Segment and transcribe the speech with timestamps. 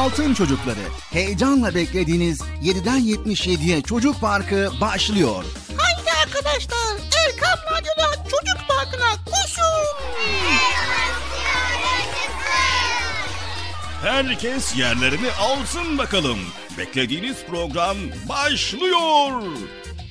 [0.00, 0.80] Altın Çocukları.
[1.12, 5.44] Heyecanla beklediğiniz 7'den 77'ye Çocuk Parkı başlıyor.
[5.76, 9.86] Haydi arkadaşlar Erkam Radyo'da Çocuk Parkı'na koşun.
[14.02, 16.38] Herkes yerlerini alsın bakalım.
[16.78, 17.96] Beklediğiniz program
[18.28, 19.42] başlıyor.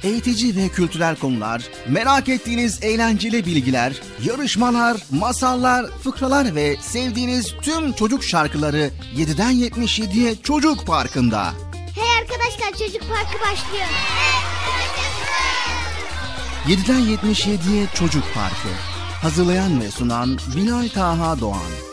[0.03, 3.93] Eğitici ve kültürel konular, merak ettiğiniz eğlenceli bilgiler,
[4.23, 11.53] yarışmalar, masallar, fıkralar ve sevdiğiniz tüm çocuk şarkıları 7'den 77'ye Çocuk Parkı'nda.
[11.95, 13.87] Hey arkadaşlar çocuk parkı başlıyor.
[16.67, 18.69] 7'den 77'ye Çocuk Parkı.
[19.21, 21.88] Hazırlayan ve sunan Bilal Taha Doğan.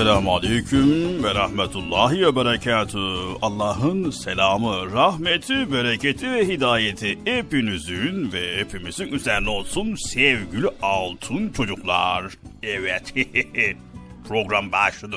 [0.00, 2.98] Esselamu Aleyküm ve Rahmetullahi ve Berekatü.
[3.42, 12.24] Allah'ın selamı, rahmeti, bereketi ve hidayeti hepinizin ve hepimizin üzerine olsun sevgili altın çocuklar.
[12.62, 13.14] Evet,
[14.28, 15.16] program başladı.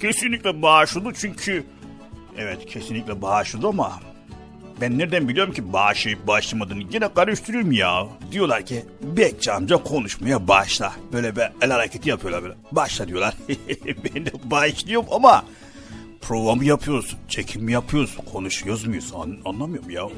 [0.00, 1.64] Kesinlikle başladı çünkü...
[2.38, 4.11] Evet, kesinlikle başladı ama...
[4.80, 8.06] Ben nereden biliyorum ki başlayıp başlamadığını yine karıştırıyorum ya.
[8.32, 10.92] Diyorlar ki Bekçi amca konuşmaya başla.
[11.12, 12.54] Böyle bir el hareketi yapıyorlar böyle.
[12.72, 13.34] Başla diyorlar.
[14.14, 15.44] ben de başlıyorum ama
[16.20, 20.08] prova mı yapıyoruz, çekim mi yapıyoruz, konuşuyoruz muyuz An- anlamıyorum ya.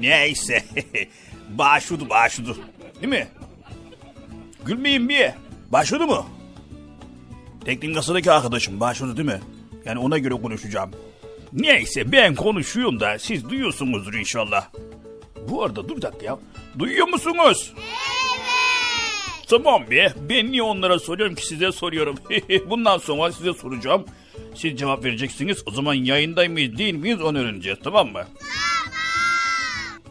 [0.00, 0.64] Neyse
[1.50, 2.56] başladı başladı
[3.02, 3.28] değil mi?
[4.66, 5.30] Gülmeyin bir.
[5.72, 6.24] Başladı mı?
[7.64, 9.40] Teknik kasadaki arkadaşım başladı değil mi?
[9.84, 10.90] Yani ona göre konuşacağım.
[11.52, 14.68] Neyse ben konuşuyorum da siz duyuyorsunuzdur inşallah.
[15.48, 16.38] Bu arada dur dakika ya.
[16.78, 17.72] Duyuyor musunuz?
[17.76, 17.86] Evet.
[19.50, 20.12] Tamam be.
[20.28, 22.16] Ben niye onlara soruyorum ki size soruyorum.
[22.70, 24.04] Bundan sonra size soracağım.
[24.54, 25.62] Siz cevap vereceksiniz.
[25.66, 28.12] O zaman yayında mıyız değil miyiz onu öğreneceğiz tamam mı?
[28.12, 28.28] Tamam.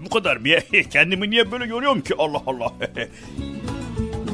[0.06, 0.62] Bu kadar bir.
[0.92, 2.74] Kendimi niye böyle görüyorum ki Allah Allah.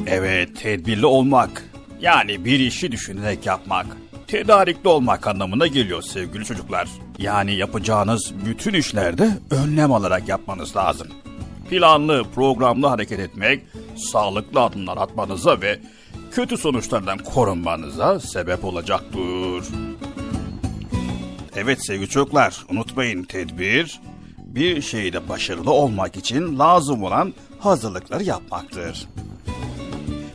[0.06, 1.64] evet tedbirli olmak.
[2.00, 3.86] Yani bir işi düşünerek yapmak.
[4.26, 6.88] Tedarikli olmak anlamına geliyor sevgili çocuklar.
[7.18, 11.08] Yani yapacağınız bütün işlerde önlem alarak yapmanız lazım.
[11.70, 13.62] Planlı, programlı hareket etmek,
[13.96, 15.80] sağlıklı adımlar atmanıza ve
[16.30, 19.64] kötü sonuçlardan korunmanıza sebep olacaktır.
[21.56, 24.00] Evet sevgili çocuklar, unutmayın tedbir,
[24.38, 29.08] bir şeyde başarılı olmak için lazım olan hazırlıkları yapmaktır.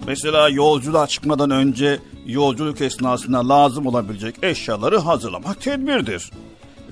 [0.07, 6.31] Mesela yolculuğa çıkmadan önce yolculuk esnasında lazım olabilecek eşyaları hazırlamak tedbirdir.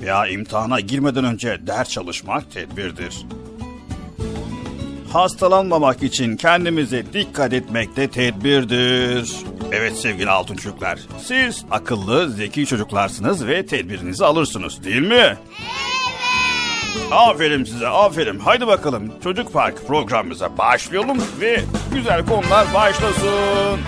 [0.02, 3.26] Veya imtihana girmeden önce ders çalışmak tedbirdir.
[5.14, 9.36] Hastalanmamak için kendimize dikkat etmek de tedbirdir.
[9.72, 15.16] Evet sevgili altın çocuklar, siz akıllı, zeki çocuklarsınız ve tedbirinizi alırsınız değil mi?
[15.16, 15.99] Evet.
[17.12, 18.40] Aferin size, aferin.
[18.40, 21.62] Haydi bakalım Çocuk Park programımıza başlayalım ve
[21.94, 23.80] güzel konular başlasın.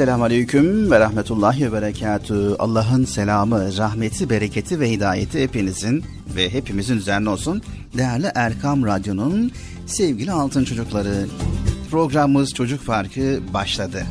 [0.00, 2.56] Esselamu Aleyküm ve Rahmetullahi ve Berekatü.
[2.58, 6.04] Allah'ın selamı, rahmeti, bereketi ve hidayeti hepinizin
[6.36, 7.62] ve hepimizin üzerine olsun.
[7.98, 9.52] Değerli Erkam Radyo'nun
[9.86, 11.26] sevgili altın çocukları.
[11.90, 14.06] Programımız Çocuk Farkı başladı.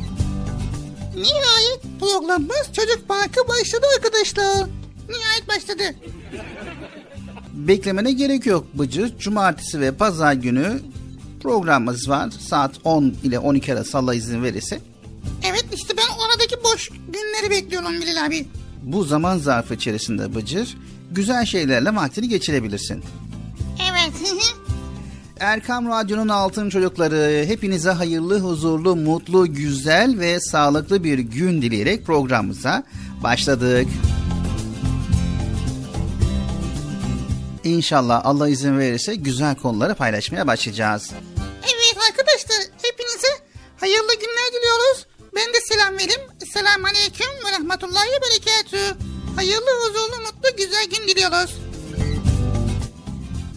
[1.16, 4.68] Nihayet programımız Çocuk Parkı başladı arkadaşlar.
[5.08, 5.82] Nihayet başladı.
[7.52, 9.18] Beklemene gerek yok Bıcır.
[9.18, 10.80] Cumartesi ve pazar günü
[11.42, 12.30] programımız var.
[12.30, 14.89] Saat 10 ile 12 arası Allah izin verirse.
[15.72, 18.46] İşte ben oradaki boş günleri bekliyorum Bilal abi.
[18.82, 20.76] Bu zaman zarfı içerisinde Bıcır
[21.10, 23.04] güzel şeylerle vaktini geçirebilirsin.
[23.90, 24.12] Evet.
[25.40, 32.84] Erkam Radyo'nun altın çocukları hepinize hayırlı, huzurlu, mutlu, güzel ve sağlıklı bir gün dileyerek programımıza
[33.22, 33.88] başladık.
[37.64, 41.10] İnşallah Allah izin verirse güzel konuları paylaşmaya başlayacağız.
[41.62, 43.28] evet arkadaşlar hepinize
[43.80, 45.06] hayırlı günler diliyoruz.
[45.34, 46.20] Ben de selam vereyim.
[46.52, 48.96] Selamun Aleyküm ve Rahmetullahi ve Berekatü.
[49.36, 51.56] Hayırlı, huzurlu, mutlu, güzel gün diliyoruz.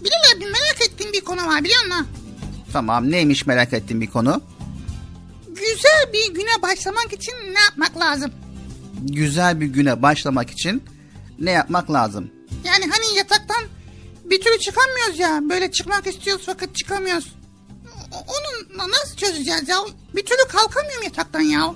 [0.03, 2.07] Bilal abi merak ettiğim bir konu var biliyor musun?
[2.73, 4.41] Tamam neymiş merak ettiğim bir konu?
[5.47, 8.31] Güzel bir güne başlamak için ne yapmak lazım?
[9.01, 10.83] Güzel bir güne başlamak için
[11.39, 12.31] ne yapmak lazım?
[12.65, 13.63] Yani hani yataktan
[14.25, 15.39] bir türlü çıkamıyoruz ya.
[15.49, 17.35] Böyle çıkmak istiyoruz fakat çıkamıyoruz.
[18.13, 19.77] Onu na- nasıl çözeceğiz ya?
[20.15, 21.73] Bir türlü kalkamıyorum yataktan ya.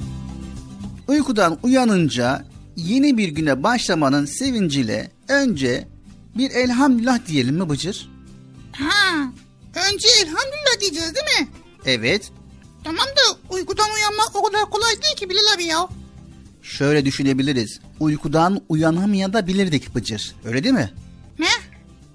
[1.07, 5.87] Uykudan uyanınca yeni bir güne başlamanın sevinciyle önce
[6.37, 8.09] bir elhamdülillah diyelim mi Bıcır?
[8.71, 9.31] Ha,
[9.75, 11.47] önce elhamdülillah diyeceğiz değil mi?
[11.85, 12.31] Evet.
[12.83, 15.87] Tamam da uykudan uyanmak o kadar kolay değil ki Bilal abi ya.
[16.61, 17.79] Şöyle düşünebiliriz.
[17.99, 20.35] Uykudan uyanamayabilirdik Bıcır.
[20.45, 20.93] Öyle değil mi?
[21.39, 21.47] Ne?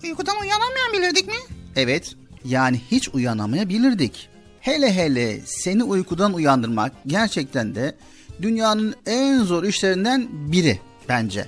[0.05, 1.35] Uykudan uyanamayan bilirdik mi?
[1.77, 2.15] Evet.
[2.45, 4.29] Yani hiç uyanamayabilirdik.
[4.61, 7.97] Hele hele seni uykudan uyandırmak gerçekten de
[8.43, 11.41] dünyanın en zor işlerinden biri bence.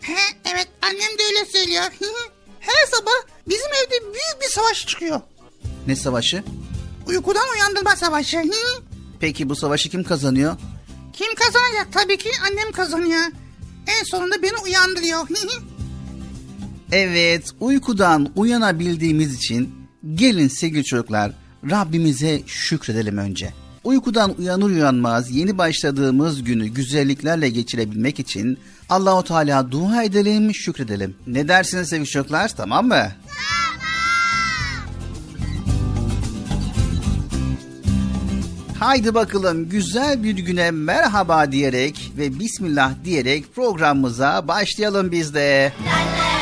[0.00, 0.16] He,
[0.52, 1.84] evet annem de öyle söylüyor.
[2.60, 5.20] Her sabah bizim evde büyük bir savaş çıkıyor.
[5.86, 6.42] Ne savaşı?
[7.06, 8.42] Uykudan uyandırma savaşı.
[9.20, 10.56] Peki bu savaşı kim kazanıyor?
[11.12, 11.92] Kim kazanacak?
[11.92, 13.22] Tabii ki annem kazanıyor.
[13.86, 15.28] En sonunda beni uyandırıyor.
[16.92, 19.81] Evet, uykudan uyanabildiğimiz için
[20.14, 21.32] gelin sevgili çocuklar
[21.70, 23.52] Rabbimize şükredelim önce.
[23.84, 31.16] Uykudan uyanır uyanmaz yeni başladığımız günü güzelliklerle geçirebilmek için Allahu Teala dua edelim, şükredelim.
[31.26, 32.56] Ne dersiniz sevgili çocuklar?
[32.56, 33.08] Tamam mı?
[38.78, 45.72] Haydi bakalım güzel bir güne merhaba diyerek ve bismillah diyerek programımıza başlayalım biz de.
[45.78, 46.41] Yazıl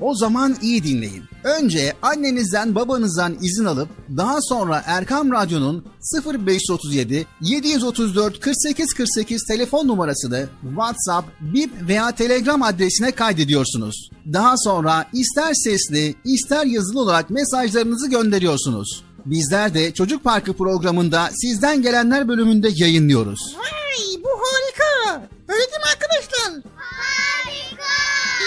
[0.00, 1.24] O zaman iyi dinleyin.
[1.44, 5.84] Önce annenizden babanızdan izin alıp daha sonra Erkam Radyo'nun
[6.24, 14.10] 0537 734 48 48 telefon numarasını WhatsApp, Bip veya Telegram adresine kaydediyorsunuz.
[14.32, 19.04] Daha sonra ister sesli ister yazılı olarak mesajlarınızı gönderiyorsunuz.
[19.26, 23.40] Bizler de Çocuk Parkı programında sizden gelenler bölümünde yayınlıyoruz.
[23.56, 25.22] Vay bu harika.
[25.48, 26.62] Öyle değil mi arkadaşlar?
[26.76, 27.92] Harika.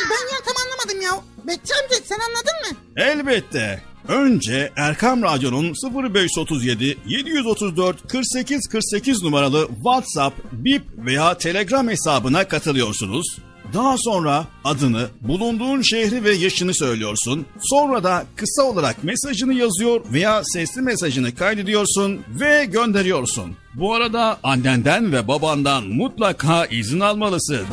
[0.10, 1.24] Ben ya tam anlamadım ya.
[1.48, 2.78] Bekçi amca sen anladın mı?
[2.98, 3.82] Elbette.
[4.08, 5.74] Önce Erkam Radyo'nun
[6.14, 13.38] 0537 734 48 48 numaralı WhatsApp, Bip veya Telegram hesabına katılıyorsunuz.
[13.74, 17.46] Daha sonra adını, bulunduğun şehri ve yaşını söylüyorsun.
[17.62, 23.56] Sonra da kısa olarak mesajını yazıyor veya sesli mesajını kaydediyorsun ve gönderiyorsun.
[23.74, 27.66] Bu arada annenden ve babandan mutlaka izin almalısın.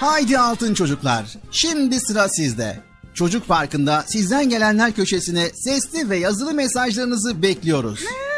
[0.00, 2.80] Haydi altın çocuklar, şimdi sıra sizde.
[3.14, 8.00] Çocuk Parkı'nda sizden gelenler köşesine sesli ve yazılı mesajlarınızı bekliyoruz.
[8.00, 8.37] Ha,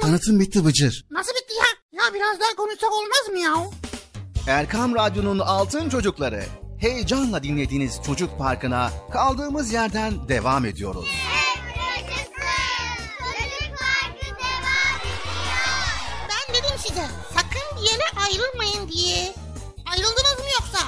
[0.00, 1.04] Tanıtım bitti Bıcır.
[1.10, 2.02] Nasıl bitti ya?
[2.04, 3.70] Ya biraz daha konuşsak olmaz mı ya?
[4.56, 6.44] Erkam Radyo'nun altın çocukları.
[6.80, 11.06] Heyecanla dinlediğiniz Çocuk Parkı'na kaldığımız yerden devam ediyoruz.
[16.28, 19.34] Ben dedim size sakın bir yere ayrılmayın diye.
[19.90, 20.78] Ayrıldınız mı yoksa?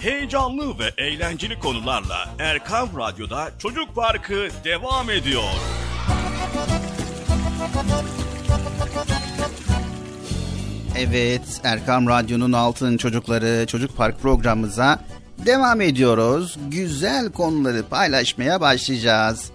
[0.00, 5.42] Heyecanlı ve eğlenceli konularla Erkam Radyo'da Çocuk Parkı devam ediyor.
[10.98, 15.04] Evet, Erkam Radyo'nun Altın Çocukları Çocuk Park programımıza
[15.46, 16.58] devam ediyoruz.
[16.70, 19.50] Güzel konuları paylaşmaya başlayacağız.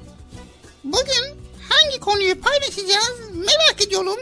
[0.84, 1.40] Bugün
[1.70, 4.18] hangi konuyu paylaşacağız merak ediyorum.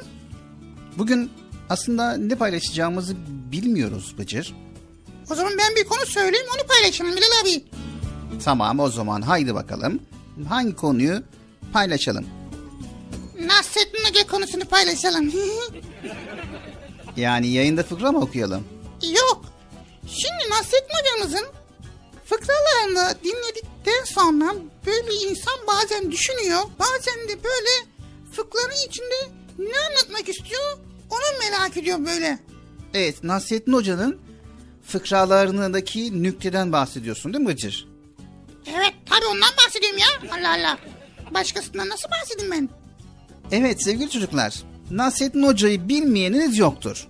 [0.98, 1.32] Bugün
[1.70, 3.15] aslında ne paylaşacağımızı
[3.52, 4.56] bilmiyoruz Bıcır.
[5.32, 7.63] O zaman ben bir konu söyleyeyim onu paylaşalım Bilal abi.
[8.43, 10.00] Tamam o zaman haydi bakalım.
[10.50, 11.24] Hangi konuyu
[11.74, 12.26] paylaşalım?
[13.47, 15.33] Nasrettin Hoca konusunu paylaşalım.
[17.17, 18.67] Yani yayında fıkra mı okuyalım?
[19.03, 19.45] Yok.
[20.07, 21.47] Şimdi Nasrettin hocamızın
[22.25, 24.55] fıkralarını dinledikten sonra
[24.86, 26.60] böyle insan bazen düşünüyor.
[26.79, 27.69] Bazen de böyle
[28.31, 29.15] fıkranın içinde
[29.60, 30.77] ne anlatmak istiyor
[31.10, 32.39] onu merak ediyor böyle.
[32.93, 34.19] Evet Nasrettin Hoca'nın
[34.88, 37.88] fıkralarındaki nükteden bahsediyorsun değil mi Bıcır?
[38.67, 40.38] Evet tabii ondan bahsediyorum ya.
[40.38, 40.77] Allah Allah.
[41.33, 42.69] Başkasından nasıl bahsedeyim ben?
[43.51, 47.07] Evet sevgili çocuklar, Nasrettin Hoca'yı bilmeyeniniz yoktur.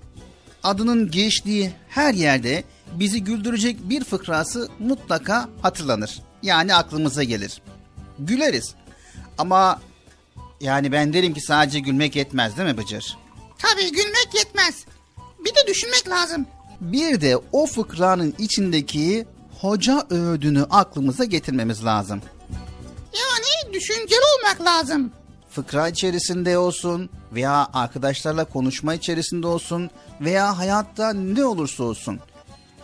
[0.64, 6.20] Adının geçtiği her yerde bizi güldürecek bir fıkrası mutlaka hatırlanır.
[6.44, 7.62] Yani aklımıza gelir.
[8.20, 8.76] Güleriz.
[9.38, 9.82] Ama
[10.62, 13.18] yani ben derim ki sadece gülmek yetmez değil mi Bıcır?
[13.58, 14.86] Tabii gülmek yetmez.
[15.46, 16.46] Bir de düşünmek lazım.
[16.82, 19.26] Bir de o fıkranın içindeki
[19.62, 22.22] hoca öğüdünü aklımıza getirmemiz lazım.
[23.14, 25.12] Yani düşünceli olmak lazım.
[25.58, 29.90] Fıkra içerisinde olsun veya arkadaşlarla konuşma içerisinde olsun
[30.22, 32.20] veya hayatta ne olursa olsun.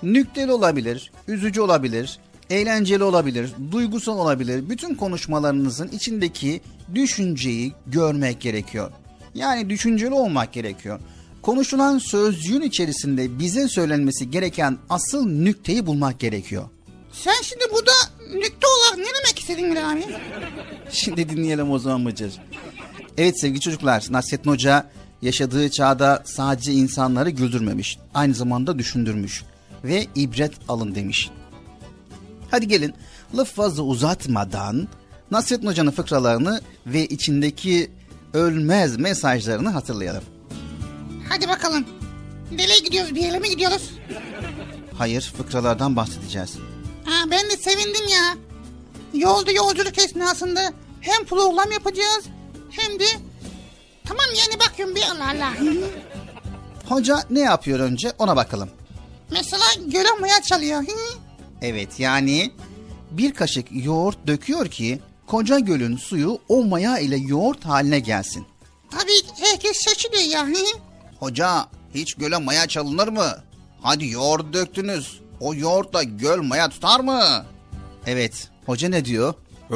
[0.03, 4.69] Nükteli olabilir, üzücü olabilir, eğlenceli olabilir, duygusal olabilir.
[4.69, 6.61] Bütün konuşmalarınızın içindeki
[6.95, 8.91] düşünceyi görmek gerekiyor.
[9.35, 10.99] Yani düşünceli olmak gerekiyor.
[11.41, 16.63] Konuşulan sözcüğün içerisinde bize söylenmesi gereken asıl nükteyi bulmak gerekiyor.
[17.11, 17.91] Sen şimdi burada
[18.33, 20.03] nükte olarak ne demek istedin Bilal abi?
[20.91, 22.33] Şimdi dinleyelim o zaman Bıcır.
[23.17, 24.89] Evet sevgili çocuklar, Nasrettin Hoca
[25.21, 29.43] yaşadığı çağda sadece insanları güldürmemiş, aynı zamanda düşündürmüş
[29.83, 31.29] ve ibret alın demiş.
[32.51, 32.93] Hadi gelin
[33.37, 34.87] laf fazla uzatmadan
[35.31, 37.91] Nasrettin Hoca'nın fıkralarını ve içindeki
[38.33, 40.23] ölmez mesajlarını hatırlayalım.
[41.29, 41.85] Hadi bakalım.
[42.51, 43.15] Nereye gidiyoruz?
[43.15, 43.91] Bir yere mi gidiyoruz?
[44.97, 46.57] Hayır, fıkralardan bahsedeceğiz.
[47.63, 48.35] Sevindim ya.
[49.13, 52.25] Yolda yolculuk esnasında hem program yapacağız
[52.71, 53.05] hem de...
[54.05, 55.53] Tamam yani bakıyorum bir Allah Allah.
[56.89, 58.69] Hoca ne yapıyor önce ona bakalım.
[59.31, 60.83] Mesela göle maya çalıyor.
[61.61, 62.51] Evet yani
[63.11, 68.45] bir kaşık yoğurt döküyor ki koca gölün suyu o maya ile yoğurt haline gelsin.
[68.91, 70.47] Tabii herkes şaşırıyor ya.
[71.19, 73.43] Hoca hiç göle maya çalınır mı?
[73.81, 75.21] Hadi yoğurt döktünüz.
[75.39, 77.45] o yoğurtla göl maya tutar mı?
[78.07, 79.33] Evet, hoca ne diyor?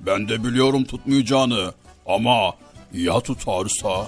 [0.00, 1.72] ben de biliyorum tutmayacağını
[2.06, 2.54] ama
[2.92, 4.06] ya tutarsa?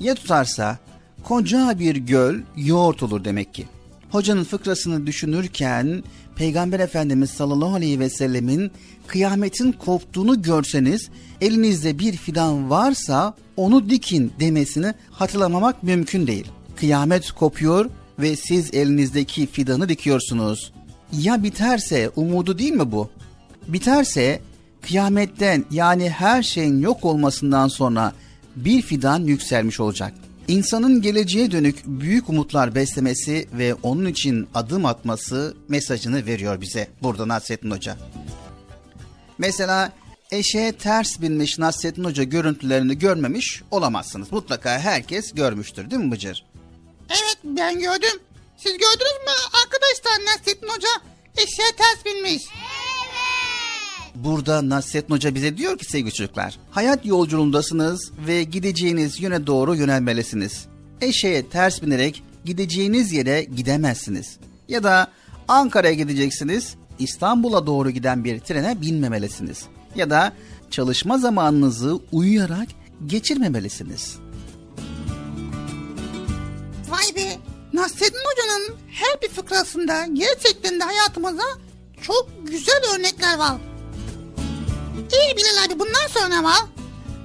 [0.00, 0.78] Ya tutarsa
[1.24, 3.66] koca bir göl yoğurt olur demek ki.
[4.10, 6.04] Hocanın fıkrasını düşünürken
[6.36, 8.70] Peygamber Efendimiz sallallahu aleyhi ve sellemin
[9.06, 11.10] kıyametin koptuğunu görseniz
[11.40, 16.46] elinizde bir fidan varsa onu dikin demesini hatırlamamak mümkün değil.
[16.76, 20.72] Kıyamet kopuyor ve siz elinizdeki fidanı dikiyorsunuz.
[21.12, 23.10] Ya biterse umudu değil mi bu?
[23.68, 24.40] Biterse
[24.82, 28.12] kıyametten yani her şeyin yok olmasından sonra
[28.56, 30.14] bir fidan yükselmiş olacak.
[30.48, 37.28] İnsanın geleceğe dönük büyük umutlar beslemesi ve onun için adım atması mesajını veriyor bize burada
[37.28, 37.96] Nasrettin Hoca.
[39.38, 39.92] Mesela
[40.30, 44.32] eşeğe ters binmiş Nasrettin Hoca görüntülerini görmemiş olamazsınız.
[44.32, 46.44] Mutlaka herkes görmüştür değil mi Bıcır?
[47.10, 48.20] Evet ben gördüm.
[48.62, 50.88] Siz gördünüz mü arkadaşlar Nasrettin Hoca
[51.36, 52.42] eşeğe ters binmiş.
[54.14, 60.66] Burada Nasrettin Hoca bize diyor ki sevgili çocuklar, hayat yolculuğundasınız ve gideceğiniz yöne doğru yönelmelisiniz.
[61.00, 64.38] Eşeğe ters binerek gideceğiniz yere gidemezsiniz.
[64.68, 65.12] Ya da
[65.48, 69.62] Ankara'ya gideceksiniz, İstanbul'a doğru giden bir trene binmemelisiniz.
[69.94, 70.32] Ya da
[70.70, 72.68] çalışma zamanınızı uyuyarak
[73.06, 74.16] geçirmemelisiniz.
[76.88, 81.42] Vay be Nasrettin Hoca'nın her bir fıkrasında gerçekten de hayatımıza
[82.02, 83.56] çok güzel örnekler var.
[85.12, 86.60] İyi Bilal abi bundan sonra var?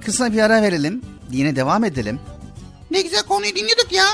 [0.05, 2.19] Kısa bir ara verelim, yine devam edelim.
[2.91, 4.05] Ne güzel konuyu dinliyorduk ya.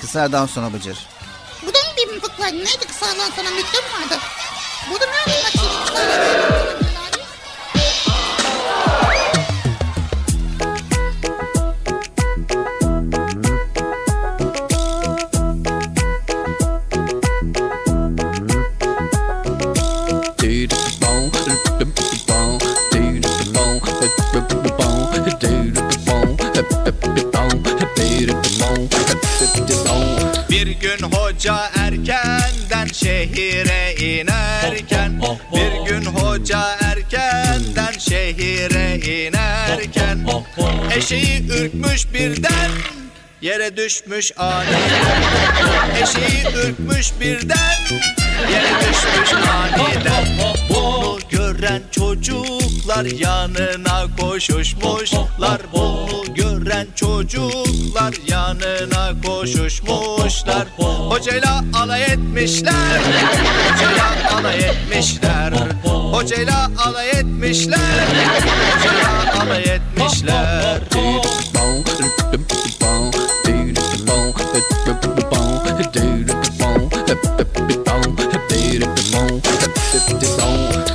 [0.00, 1.06] Kısa aradan sonra Bıcır.
[1.62, 2.46] Bu da mı bir fıkra?
[2.46, 4.20] Neydi kısadan sonra mektep vardı?
[4.90, 6.89] Bu da ne yapayım bak
[30.50, 35.22] Bir gün hoca erkenden şehire inerken
[35.52, 40.26] Bir gün hoca erkenden şehire inerken
[40.96, 42.70] Eşeği ürkmüş birden
[43.42, 45.22] Yere düşmüş aniden
[46.02, 47.74] Eşeği ürkmüş birden
[48.52, 50.26] Yere düşmüş aniden
[50.70, 55.60] Bunu gören çocuklar yanına koşuşmuşlar.
[55.72, 60.66] Bunu gören çocuklar yanına koşuşmuşlar.
[61.08, 63.00] Hocayla alay etmişler.
[63.72, 65.52] Hocayla alay etmişler.
[66.12, 68.06] Hocayla alay etmişler.
[68.78, 70.80] Hocayla alay etmişler.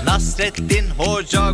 [0.05, 1.53] Nasrettin Hoca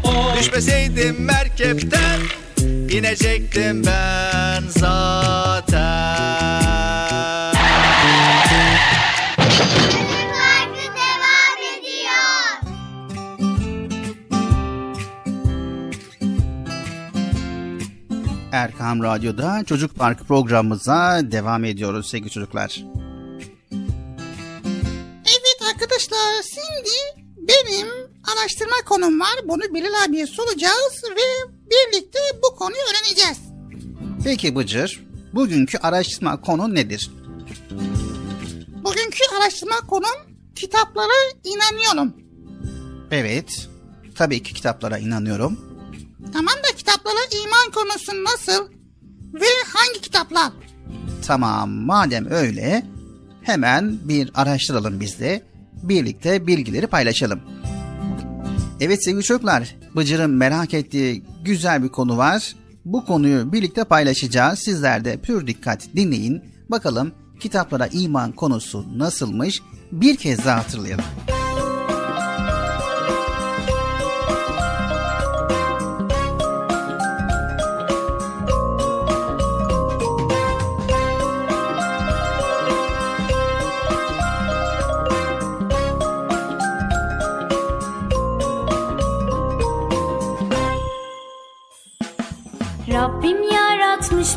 [0.39, 2.19] Düşmeseydim merkepten
[2.91, 5.91] İnecektim ben zaten
[10.33, 12.73] Parkı devam ediyor.
[18.51, 22.83] Erkam Radyo'da Çocuk Parkı programımıza devam ediyoruz sevgili çocuklar.
[25.25, 27.20] Evet arkadaşlar şimdi
[27.67, 27.87] benim
[28.37, 29.39] araştırma konum var.
[29.45, 33.37] Bunu Bilal abiye soracağız ve birlikte bu konuyu öğreneceğiz.
[34.23, 37.11] Peki Bıcır, bugünkü araştırma konu nedir?
[38.83, 42.13] Bugünkü araştırma konum kitaplara inanıyorum.
[43.11, 43.67] Evet,
[44.15, 45.59] tabii ki kitaplara inanıyorum.
[46.33, 48.69] Tamam da kitaplara iman konusu nasıl
[49.33, 50.51] ve hangi kitaplar?
[51.27, 52.85] Tamam, madem öyle
[53.43, 55.50] hemen bir araştıralım biz de.
[55.83, 57.39] Birlikte bilgileri paylaşalım.
[58.79, 62.55] Evet sevgili çocuklar, Bıcır'ın merak ettiği güzel bir konu var.
[62.85, 64.59] Bu konuyu birlikte paylaşacağız.
[64.59, 66.41] Sizler de pür dikkat dinleyin.
[66.69, 69.61] Bakalım kitaplara iman konusu nasılmış?
[69.91, 71.05] Bir kez daha hatırlayalım.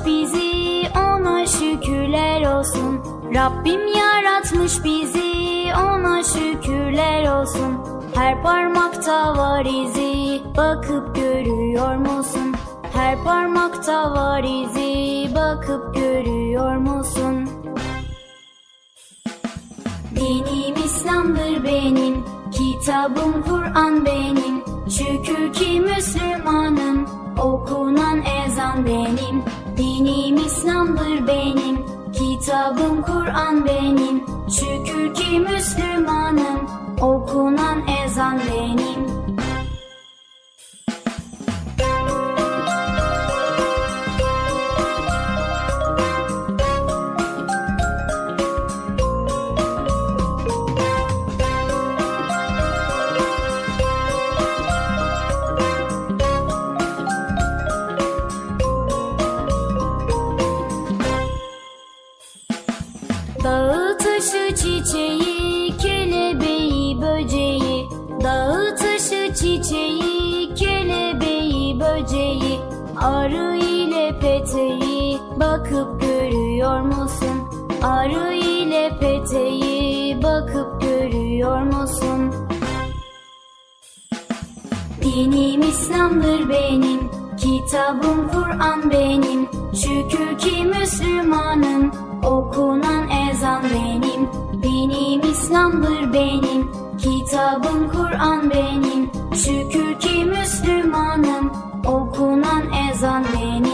[0.07, 3.01] Bizi ona şükürler olsun
[3.35, 7.79] Rabbim yaratmış bizi ona şükürler olsun
[8.15, 12.55] Her parmakta var izi bakıp görüyor musun?
[12.93, 17.49] Her parmakta var izi bakıp görüyor musun?
[20.17, 24.65] Dinim İslam'dır benim, kitabım Kur'an benim.
[24.89, 29.43] Şükür ki Müslümanım, okunan ezan benim.
[29.77, 34.25] Dinim İslam'dır benim, kitabım Kur'an benim.
[34.49, 36.61] Şükür ki Müslümanım,
[37.01, 39.14] okunan ezan benim.
[75.45, 77.49] Bakıp görüyor musun?
[77.83, 82.35] Arı ile peteği bakıp görüyor musun?
[85.03, 87.01] Dinim İslam'dır benim,
[87.37, 89.49] kitabım Kur'an benim.
[89.75, 91.91] Şükür ki Müslümanım,
[92.25, 94.29] okunan ezan benim.
[94.63, 99.11] Dinim İslam'dır benim, kitabım Kur'an benim.
[99.35, 101.53] Şükür ki Müslümanım,
[101.87, 103.74] okunan ezan benim.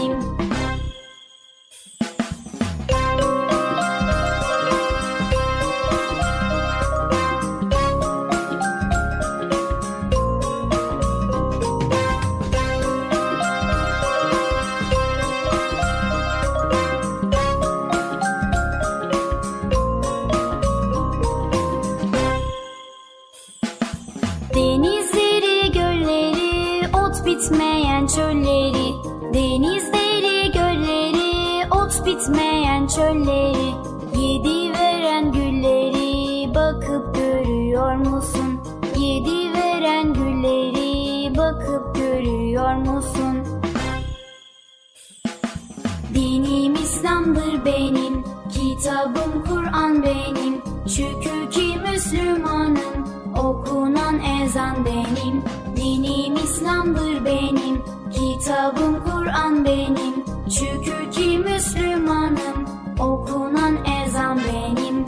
[47.65, 50.61] Benim, kitabım Kur'an benim.
[50.87, 55.43] Şükür ki Müslümanım, okunan ezan benim.
[55.75, 60.13] Dinim İslam'dır benim, kitabım Kur'an benim.
[60.49, 62.65] Şükür ki Müslümanım,
[62.99, 65.05] okunan ezan benim.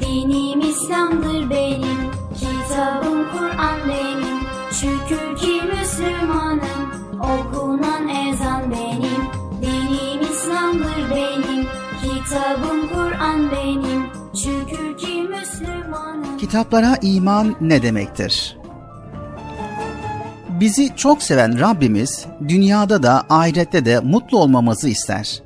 [0.00, 1.85] Dinim İslam'dır benim,
[16.46, 18.56] Kitaplara iman ne demektir?
[20.60, 25.42] Bizi çok seven Rabbimiz dünyada da ahirette de mutlu olmamızı ister.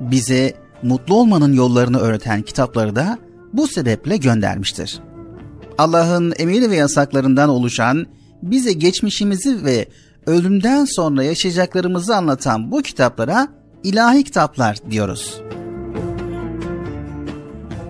[0.00, 3.18] Bize mutlu olmanın yollarını öğreten kitapları da
[3.52, 5.00] bu sebeple göndermiştir.
[5.78, 8.06] Allah'ın emir ve yasaklarından oluşan,
[8.42, 9.88] bize geçmişimizi ve
[10.26, 13.48] ölümden sonra yaşayacaklarımızı anlatan bu kitaplara
[13.84, 15.40] ilahi kitaplar diyoruz.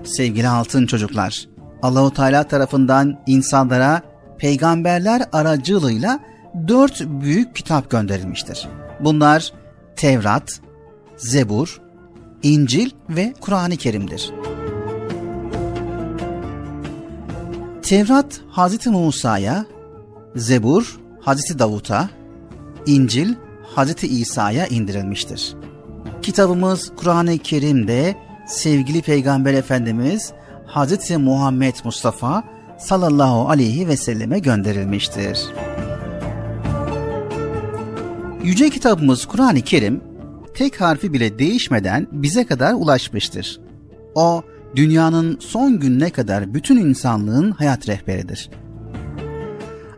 [0.05, 1.54] Sevgili altın çocuklar,
[1.85, 4.03] Allahu Teala tarafından insanlara
[4.39, 6.21] peygamberler aracılığıyla
[6.69, 8.69] dört büyük kitap gönderilmiştir.
[9.01, 9.53] Bunlar
[9.97, 10.61] Tevrat,
[11.17, 11.81] Zebur,
[12.43, 14.31] İncil ve Kur'an-ı Kerim'dir.
[17.83, 19.67] Tevrat Hazreti Musa'ya,
[20.37, 22.11] Zebur Hazreti Davut'a,
[22.87, 23.35] İncil
[23.75, 25.55] Hazreti İsa'ya indirilmiştir.
[26.23, 28.17] Kitabımız Kur'an-ı Kerim'de
[28.47, 30.33] sevgili Peygamber Efendimiz
[30.67, 32.45] Hazreti Muhammed Mustafa
[32.79, 35.39] sallallahu aleyhi ve selleme gönderilmiştir.
[38.45, 40.01] Yüce kitabımız Kur'an-ı Kerim
[40.55, 43.61] tek harfi bile değişmeden bize kadar ulaşmıştır.
[44.15, 44.43] O
[44.77, 48.51] dünyanın son gününe kadar bütün insanlığın hayat rehberidir.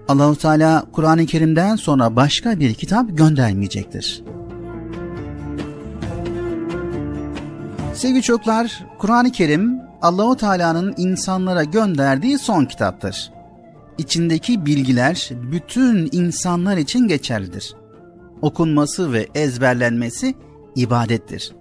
[0.09, 4.23] Allahu Teala Kur'an-ı Kerim'den sonra başka bir kitap göndermeyecektir.
[7.95, 13.33] Sevgili çocuklar, Kur'an-ı Kerim Allahu Teala'nın insanlara gönderdiği son kitaptır.
[13.99, 17.75] İçindeki bilgiler bütün insanlar için geçerlidir.
[18.43, 20.35] Okunması ve ezberlenmesi
[20.77, 21.53] ibadettir.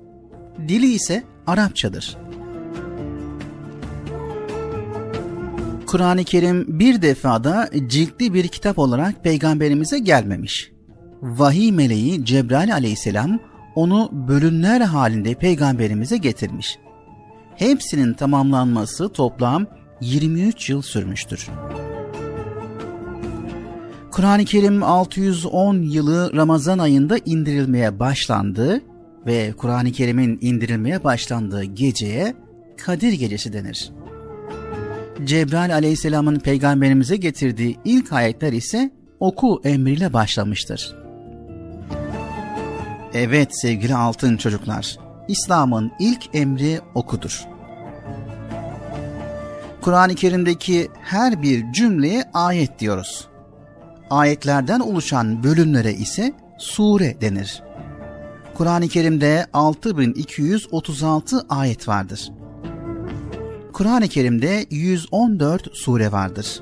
[0.67, 2.17] Dili ise Arapçadır.
[5.87, 10.71] Kur'an-ı Kerim bir defada ciltli bir kitap olarak peygamberimize gelmemiş.
[11.21, 13.39] vahiy meleği Cebrail aleyhisselam
[13.75, 16.79] onu bölümler halinde peygamberimize getirmiş.
[17.55, 19.65] Hepsinin tamamlanması toplam
[20.01, 21.49] 23 yıl sürmüştür.
[24.11, 28.81] Kur'an-ı Kerim 610 yılı Ramazan ayında indirilmeye başlandı
[29.25, 32.35] ve Kur'an-ı Kerim'in indirilmeye başlandığı geceye
[32.77, 33.91] Kadir Gecesi denir.
[35.23, 40.95] Cebrail aleyhisselamın peygamberimize getirdiği ilk ayetler ise oku emriyle başlamıştır.
[43.13, 47.45] Evet sevgili altın çocuklar, İslam'ın ilk emri okudur.
[49.81, 53.27] Kur'an-ı Kerim'deki her bir cümleye ayet diyoruz.
[54.09, 57.63] Ayetlerden oluşan bölümlere ise sure denir.
[58.53, 62.31] Kur'an-ı Kerim'de 6236 ayet vardır.
[63.73, 66.61] Kur'an-ı Kerim'de 114 sure vardır.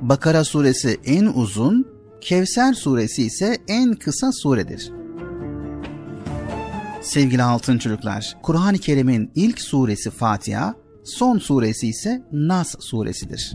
[0.00, 1.86] Bakara suresi en uzun,
[2.20, 5.03] Kevser suresi ise en kısa suredir.
[7.04, 10.74] Sevgili altın çocuklar, Kur'an-ı Kerim'in ilk suresi Fatiha,
[11.04, 13.54] son suresi ise Nas suresidir.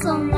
[0.00, 0.37] そんな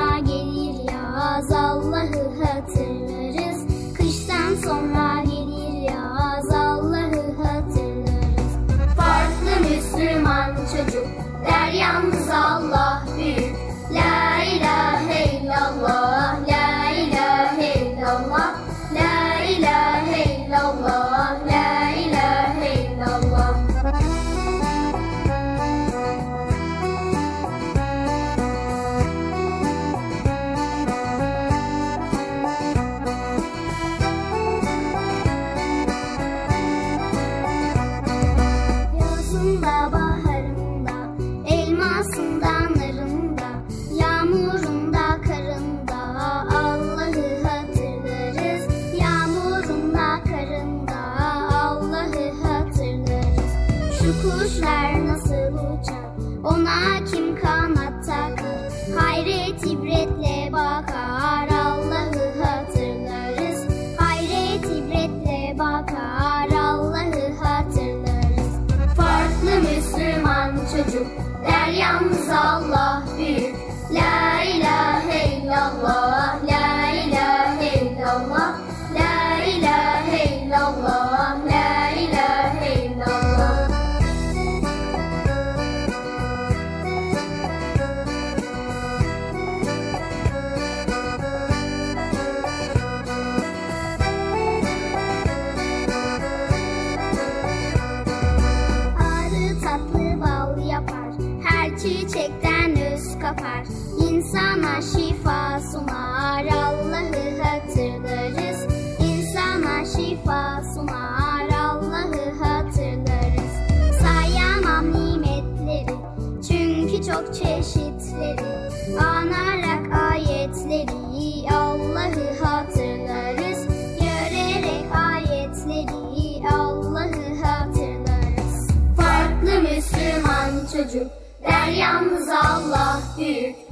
[132.41, 133.71] Allah büyük.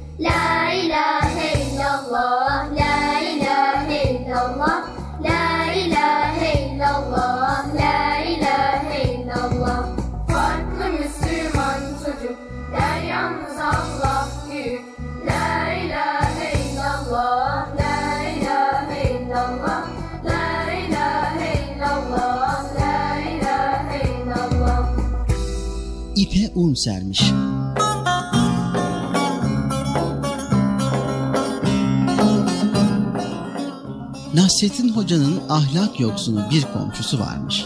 [34.39, 37.65] Nasrettin Hoca'nın ahlak yoksunu bir komşusu varmış.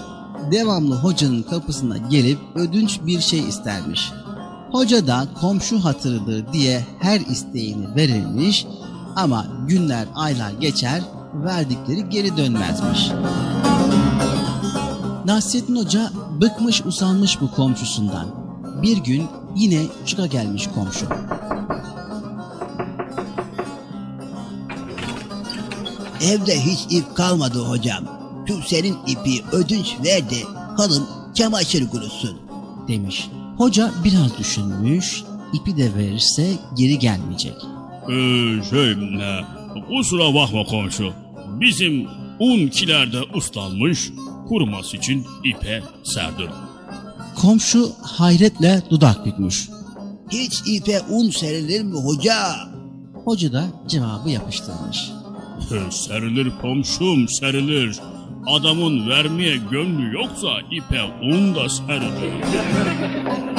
[0.51, 4.11] Devamlı hocanın kapısına gelip ödünç bir şey istermiş.
[4.71, 8.65] Hoca da komşu hatırıdır diye her isteğini verilmiş
[9.15, 11.01] ama günler aylar geçer
[11.33, 13.11] verdikleri geri dönmezmiş.
[15.25, 16.11] Nasrettin Hoca
[16.41, 18.27] bıkmış usanmış bu komşusundan.
[18.81, 19.23] Bir gün
[19.55, 21.05] yine çıka gelmiş komşu.
[26.23, 28.03] Evde hiç ip kalmadı hocam.
[28.47, 30.35] Şu senin ipi ödünç ver de
[30.77, 32.37] hanım çamaşır kurusun.
[32.87, 33.29] demiş.
[33.57, 36.47] Hoca biraz düşünmüş, ipi de verirse
[36.77, 37.53] geri gelmeyecek.
[38.09, 39.45] Ee, şey, e,
[39.87, 41.13] kusura bakma komşu.
[41.61, 42.07] Bizim
[42.39, 44.11] un kilerde ıslanmış,
[44.47, 46.49] kuruması için ipe serdim.
[47.35, 49.69] Komşu hayretle dudak bükmüş.
[50.31, 52.35] Hiç ipe un serilir mi hoca?
[53.25, 55.11] Hoca da cevabı yapıştırmış.
[55.89, 57.99] Serilir komşum, serilir.
[58.47, 62.33] Adamın vermeye gönlü yoksa ipe un da serilir.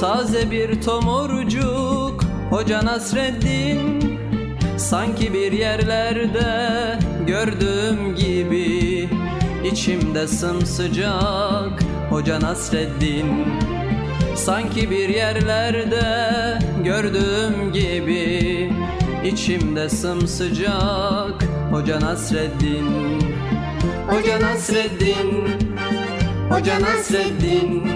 [0.00, 4.18] Taze bir tomurcuk Hoca Nasreddin.
[4.76, 9.08] Sanki bir yerlerde gördüğüm gibi
[9.64, 13.46] İçimde sımsıcak Hoca Nasreddin.
[14.34, 18.72] Sanki bir yerlerde gördüğüm gibi
[19.24, 23.20] İçimde sımsıcak Hoca Nasreddin.
[24.08, 25.48] Hoca Nasreddin
[26.50, 26.80] Hoca Nasreddin.
[26.80, 27.95] Hoca Nasreddin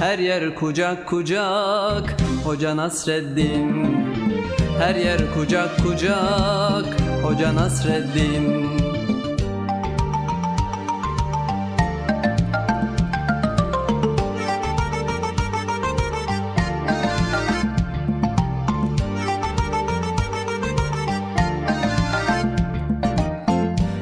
[0.00, 3.96] Her yer kucak kucak Hoca Nasreddin.
[4.78, 8.66] Her yer kucak kucak Hoca Nasreddin.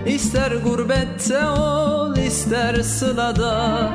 [0.06, 3.94] İster gurbette ol ister sılada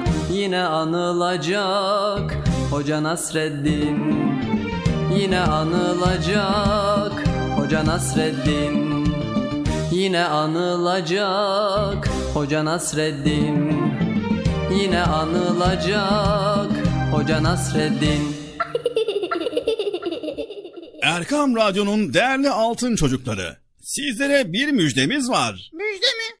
[0.51, 2.37] Yine anılacak
[2.71, 4.15] Hoca Nasreddin
[5.17, 7.27] Yine anılacak
[7.57, 9.07] Hoca Nasreddin
[9.91, 13.73] Yine anılacak Hoca Nasreddin
[14.81, 16.71] Yine anılacak
[17.11, 18.21] Hoca Nasreddin
[21.01, 23.57] Erkam Radyo'nun değerli altın çocukları.
[23.81, 25.71] Sizlere bir müjdemiz var.
[25.73, 26.40] Müjde mi?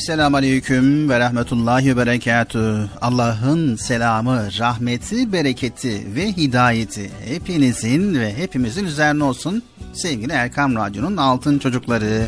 [0.00, 2.90] Esselamu Aleyküm ve Rahmetullahi ve Berekatü.
[3.00, 9.62] Allah'ın selamı, rahmeti, bereketi ve hidayeti hepinizin ve hepimizin üzerine olsun.
[9.92, 12.26] Sevgili Erkam Radyo'nun altın çocukları.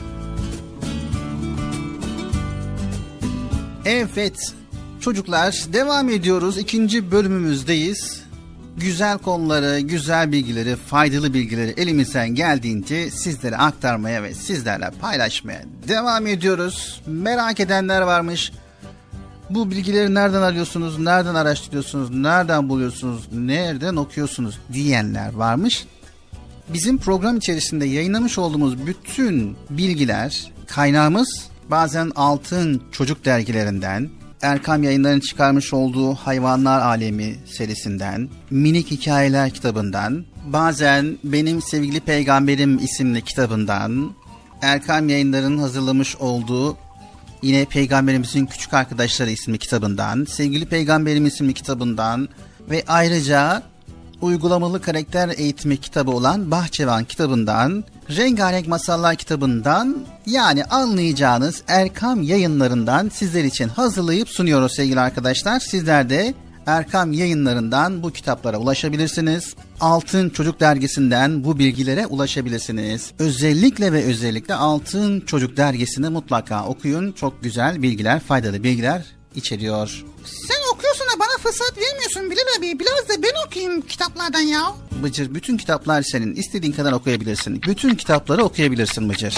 [3.85, 4.55] Evet
[5.01, 6.59] çocuklar devam ediyoruz.
[6.59, 8.22] ikinci bölümümüzdeyiz.
[8.83, 17.03] Güzel konuları, güzel bilgileri, faydalı bilgileri elimizden geldiğince sizlere aktarmaya ve sizlerle paylaşmaya devam ediyoruz.
[17.07, 18.53] Merak edenler varmış.
[19.51, 25.87] Bu bilgileri nereden alıyorsunuz, nereden araştırıyorsunuz, nereden buluyorsunuz, nereden okuyorsunuz diyenler varmış.
[26.69, 34.11] Bizim program içerisinde yayınlamış olduğumuz bütün bilgiler, kaynağımız bazen altın çocuk dergilerinden,
[34.43, 43.23] Erkam yayınlarının çıkarmış olduğu Hayvanlar Alemi serisinden, Minik Hikayeler kitabından, bazen Benim Sevgili Peygamberim isimli
[43.23, 44.15] kitabından,
[44.63, 46.77] Erkam yayınlarının hazırlamış olduğu
[47.43, 52.29] yine Peygamberimizin Küçük Arkadaşları isimli kitabından, Sevgili Peygamberim isimli kitabından
[52.71, 53.63] ve ayrıca
[54.21, 63.45] uygulamalı karakter eğitimi kitabı olan Bahçevan kitabından, Rengarenk Masallar kitabından yani anlayacağınız Erkam yayınlarından sizler
[63.45, 65.61] için hazırlayıp sunuyoruz sevgili arkadaşlar.
[65.61, 66.35] Sizler de
[66.67, 69.55] Erkam yayınlarından bu kitaplara ulaşabilirsiniz.
[69.81, 73.13] Altın Çocuk dergisinden bu bilgilere ulaşabilirsiniz.
[73.19, 77.13] Özellikle ve özellikle Altın Çocuk dergisini mutlaka okuyun.
[77.13, 80.05] Çok güzel bilgiler, faydalı bilgiler içeriyor.
[80.49, 82.79] Sen okuyorsun da bana fırsat vermiyorsun Bilal abi.
[82.79, 84.75] Biraz da ben okuyayım kitaplardan ya.
[85.03, 86.35] Bıcır bütün kitaplar senin.
[86.35, 87.63] İstediğin kadar okuyabilirsin.
[87.63, 89.35] Bütün kitapları okuyabilirsin Bıcır.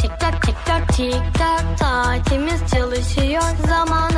[0.00, 4.17] Tik tak tik tak tik tak saatimiz çalışıyor zamanımız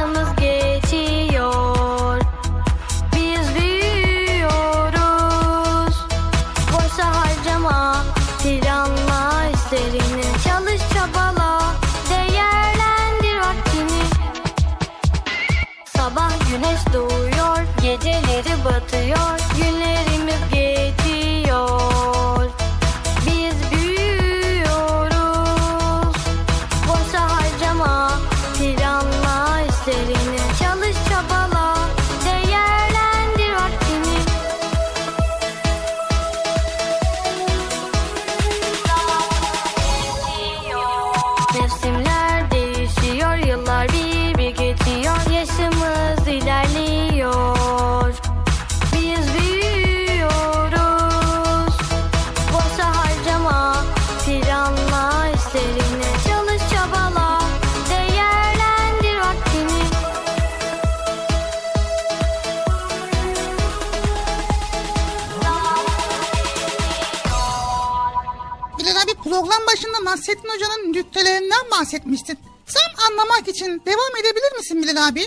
[70.30, 72.38] Nasrettin Hoca'nın nüktelerinden bahsetmiştin.
[72.66, 75.26] Sen anlamak için devam edebilir misin Bilal abi?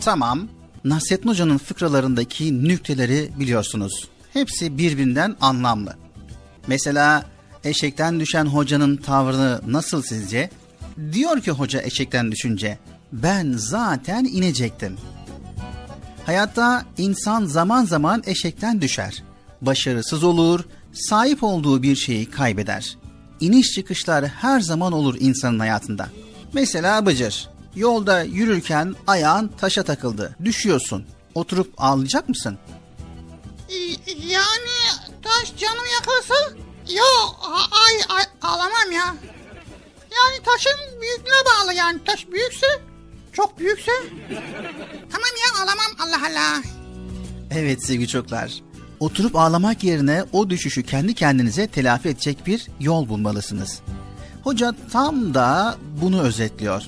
[0.00, 0.48] Tamam.
[0.84, 4.08] Nasrettin Hoca'nın fıkralarındaki nükteleri biliyorsunuz.
[4.32, 5.96] Hepsi birbirinden anlamlı.
[6.66, 7.24] Mesela
[7.64, 10.50] eşekten düşen hocanın tavrını nasıl sizce?
[11.12, 12.78] Diyor ki hoca eşekten düşünce,
[13.12, 14.96] ben zaten inecektim.
[16.26, 19.22] Hayatta insan zaman zaman eşekten düşer.
[19.62, 22.96] Başarısız olur, sahip olduğu bir şeyi kaybeder.
[23.40, 26.08] İniş çıkışlar her zaman olur insanın hayatında.
[26.52, 31.04] Mesela Bıcır, yolda yürürken ayağın taşa takıldı, düşüyorsun.
[31.34, 32.58] Oturup ağlayacak mısın?
[33.70, 33.96] Y-
[34.28, 34.70] Yani
[35.22, 36.34] taş canımı yakarsa?
[36.96, 37.04] Yo
[37.42, 39.14] a- ay, ay ağlamam ya.
[40.12, 42.04] Yani taşın büyüklüğüne bağlı yani.
[42.04, 42.66] Taş büyükse
[43.32, 43.92] çok büyükse.
[45.12, 46.62] Tamam ya ağlamam Allah Allah.
[47.50, 48.52] Evet sevgili çocuklar.
[49.00, 53.80] Oturup ağlamak yerine o düşüşü kendi kendinize telafi edecek bir yol bulmalısınız.
[54.44, 56.82] Hoca tam da bunu özetliyor.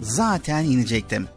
[0.00, 1.28] Zaten inecektim.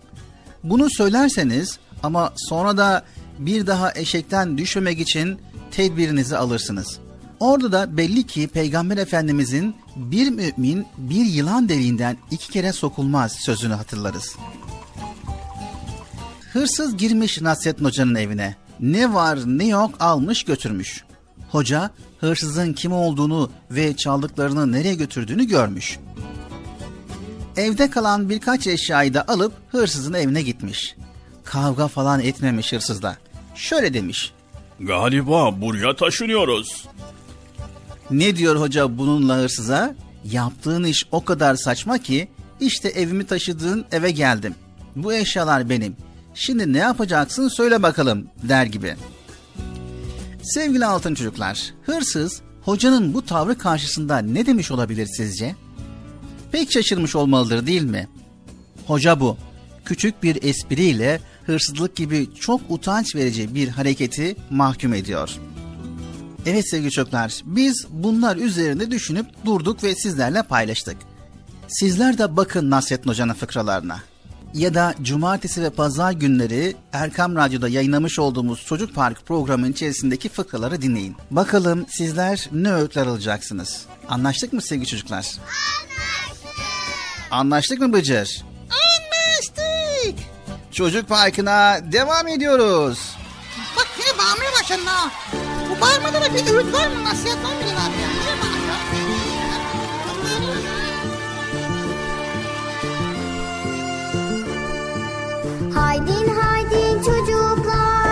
[0.64, 3.04] Bunu söylerseniz ama sonra da
[3.40, 5.40] bir daha eşekten düşmemek için
[5.72, 7.00] tedbirinizi alırsınız.
[7.40, 13.74] Orada da belli ki Peygamber Efendimizin bir mümin bir yılan deliğinden iki kere sokulmaz sözünü
[13.74, 14.36] hatırlarız.
[16.54, 18.56] Hırsız girmiş Nasrettin Hoca'nın evine.
[18.84, 21.04] Ne var ne yok almış götürmüş.
[21.52, 26.00] Hoca hırsızın kim olduğunu ve çaldıklarını nereye götürdüğünü görmüş.
[27.58, 30.96] Evde kalan birkaç eşyayı da alıp hırsızın evine gitmiş.
[31.44, 33.18] Kavga falan etmemiş hırsızla.
[33.56, 34.34] Şöyle demiş.
[34.80, 36.86] Galiba buraya taşınıyoruz.
[38.12, 39.96] Ne diyor hoca bununla hırsıza?
[40.32, 42.28] Yaptığın iş o kadar saçma ki
[42.60, 44.56] işte evimi taşıdığın eve geldim.
[44.96, 45.96] Bu eşyalar benim.
[46.34, 48.96] Şimdi ne yapacaksın söyle bakalım der gibi.
[50.44, 55.56] Sevgili altın çocuklar, hırsız hocanın bu tavrı karşısında ne demiş olabilir sizce?
[56.52, 58.08] Pek şaşırmış olmalıdır değil mi?
[58.88, 59.38] Hoca bu.
[59.86, 65.38] Küçük bir espriyle hırsızlık gibi çok utanç verici bir hareketi mahkum ediyor.
[66.46, 70.98] Evet sevgili çocuklar, biz bunlar üzerinde düşünüp durduk ve sizlerle paylaştık.
[71.68, 74.00] Sizler de bakın Nasrettin Hoca'nın fıkralarına.
[74.54, 80.82] Ya da cumartesi ve pazar günleri Erkam Radyo'da yayınlamış olduğumuz Çocuk Park programının içerisindeki fıkraları
[80.82, 81.16] dinleyin.
[81.32, 83.86] Bakalım sizler ne öğütler alacaksınız?
[84.10, 85.18] Anlaştık mı sevgili çocuklar?
[85.18, 86.62] Anlaştık.
[87.32, 88.44] Anlaştık mı Bıcır?
[88.70, 90.26] Anlaştık.
[90.72, 93.00] Çocuk Parkı'na devam ediyoruz.
[93.78, 95.12] Bak yine bağırmaya başladın ha.
[95.70, 97.04] Bu bağırmada da bir öğüt var mı?
[97.04, 98.13] Nasihat var mı abi ya?
[105.74, 108.03] Haydin haydin çocuklar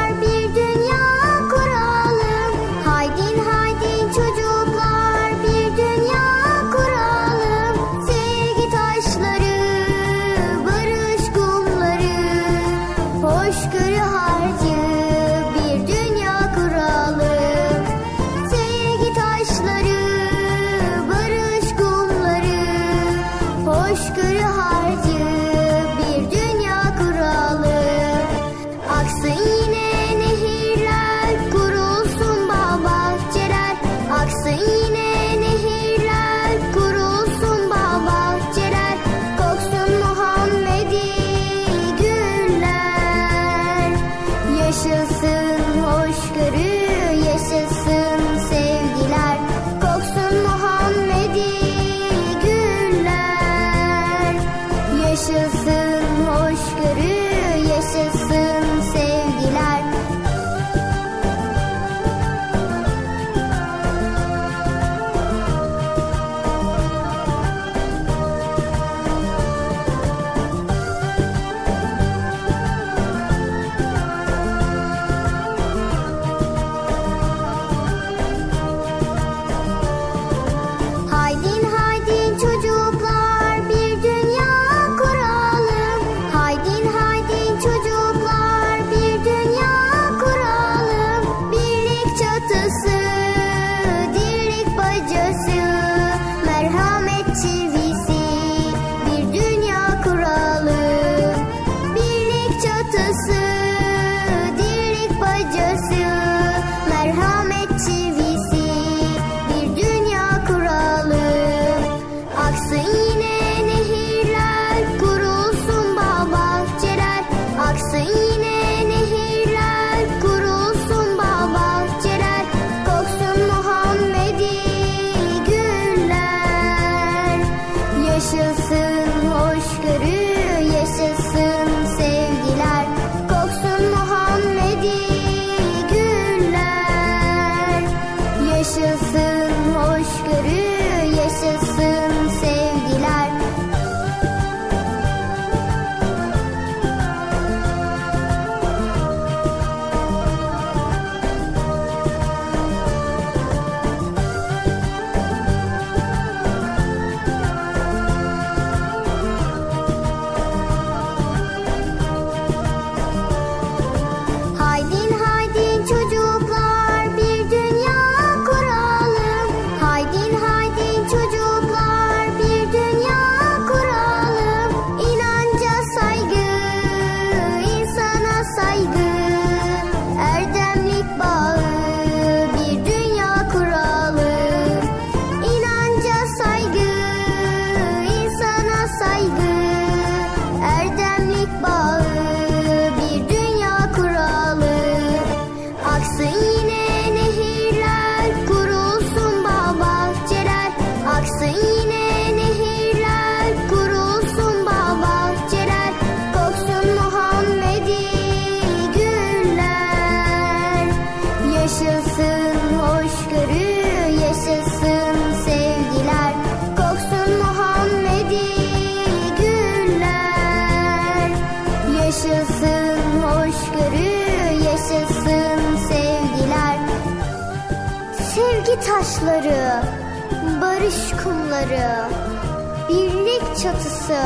[233.64, 234.22] çatısı,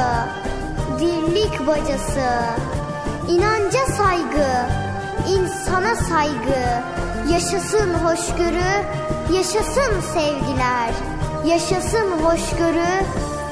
[1.00, 2.30] dirlik bacası,
[3.30, 4.50] inanca saygı,
[5.30, 6.84] insana saygı,
[7.32, 8.86] Yaşasın hoşgörü,
[9.36, 10.94] yaşasın sevgiler.
[11.48, 13.06] Yaşasın hoşgörü,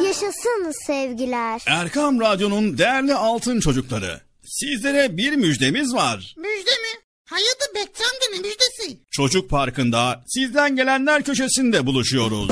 [0.04, 1.62] yaşasın sevgiler.
[1.68, 4.22] Erkam Radyo'nun değerli altın çocukları.
[4.46, 6.36] Sizlere bir müjdemiz var.
[6.38, 7.00] Müjde mi?
[7.26, 8.98] Hayırdır Bekçi amca ne müjdesi?
[9.12, 12.52] Çocuk Parkı'nda sizden gelenler köşesinde buluşuyoruz.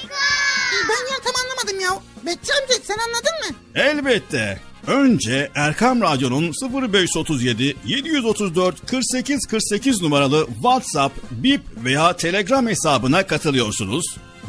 [0.89, 2.01] Ben ya tam anlamadım ya.
[2.25, 3.55] Bekçi amca sen anladın mı?
[3.75, 4.59] Elbette.
[4.87, 6.51] Önce Erkam Radyo'nun
[6.83, 14.05] 0537 734 48 48 numaralı WhatsApp, Bip veya Telegram hesabına katılıyorsunuz.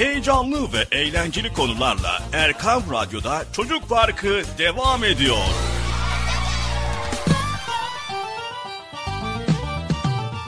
[0.00, 5.36] Heyecanlı ve eğlenceli konularla Erkam Radyo'da Çocuk Parkı devam ediyor.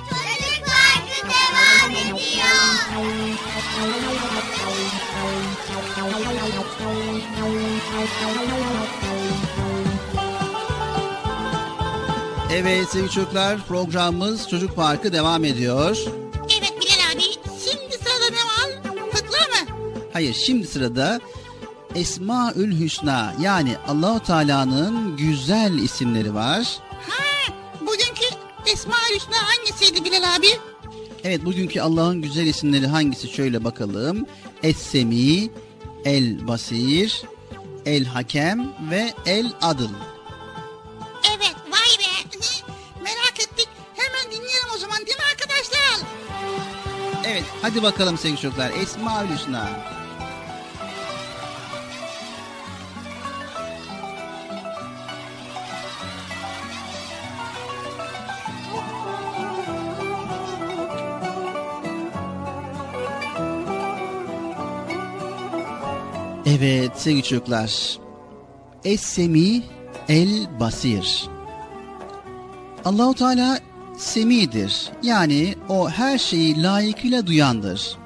[0.09, 2.19] Çocuk Parkı devam ediyor.
[12.53, 16.22] Evet sevgili çocuklar programımız Çocuk Parkı devam ediyor.
[20.13, 21.21] Hayır şimdi sırada
[21.95, 26.79] Esmaül Hüsna yani Allahu Teala'nın güzel isimleri var.
[27.09, 28.25] Ha, bugünkü
[28.67, 30.47] Esma Hüsna hangisiydi Bilal abi?
[31.25, 34.27] Evet bugünkü Allah'ın güzel isimleri hangisi şöyle bakalım.
[34.63, 35.51] Es-Semi,
[36.05, 37.23] El Basir,
[37.87, 39.91] El Hakem ve El Adıl.
[41.37, 42.39] Evet vay be.
[43.05, 43.69] Merak ettik.
[43.97, 46.09] Hemen dinleyelim o zaman değil mi arkadaşlar?
[47.27, 49.71] Evet hadi bakalım sevgili çocuklar Esmaül Hüsna.
[66.59, 67.99] Evet sevgili çocuklar.
[68.85, 69.63] Es-Semi
[70.09, 71.29] El Basir.
[72.85, 73.59] Allahu Teala
[73.99, 74.91] semidir.
[75.03, 77.97] Yani o her şeyi layıkıyla duyandır.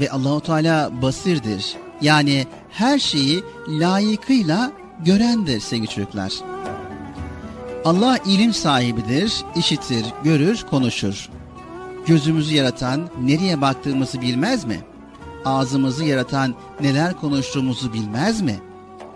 [0.00, 1.76] Ve Allahu Teala basirdir.
[2.00, 4.72] Yani her şeyi layıkıyla
[5.04, 6.32] görendir sevgili çocuklar.
[7.84, 11.28] Allah ilim sahibidir, işitir, görür, konuşur.
[12.06, 14.80] Gözümüzü yaratan nereye baktığımızı bilmez mi?
[15.44, 18.60] Ağzımızı yaratan neler konuştuğumuzu bilmez mi?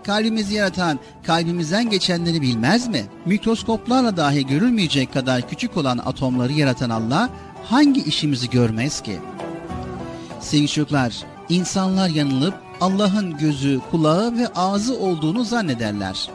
[0.05, 3.05] Kalbimizi yaratan kalbimizden geçenleri bilmez mi?
[3.27, 7.31] Mikroskoplarla dahi görülmeyecek kadar küçük olan atomları yaratan Allah
[7.65, 9.19] hangi işimizi görmez ki?
[10.41, 11.15] Sevgili çocuklar,
[11.49, 16.31] insanlar yanılıp Allah'ın gözü, kulağı ve ağzı olduğunu zannederler.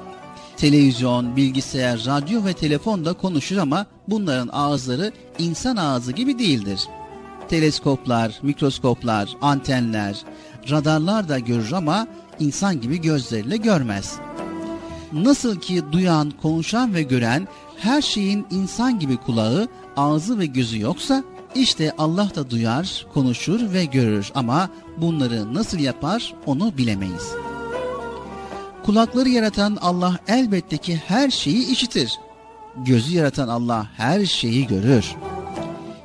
[0.58, 6.80] Televizyon, bilgisayar, radyo ve telefon da konuşur ama bunların ağızları insan ağzı gibi değildir.
[7.50, 10.18] Teleskoplar, mikroskoplar, antenler,
[10.70, 12.08] radarlar da görür ama
[12.40, 14.16] insan gibi gözleriyle görmez.
[15.14, 19.68] Nasıl ki duyan, konuşan ve gören her şeyin insan gibi kulağı,
[19.98, 21.24] ağzı ve gözü yoksa
[21.56, 27.32] işte Allah da duyar, konuşur ve görür ama bunları nasıl yapar onu bilemeyiz.
[28.86, 32.12] Kulakları yaratan Allah elbette ki her şeyi işitir.
[32.86, 35.16] Gözü yaratan Allah her şeyi görür.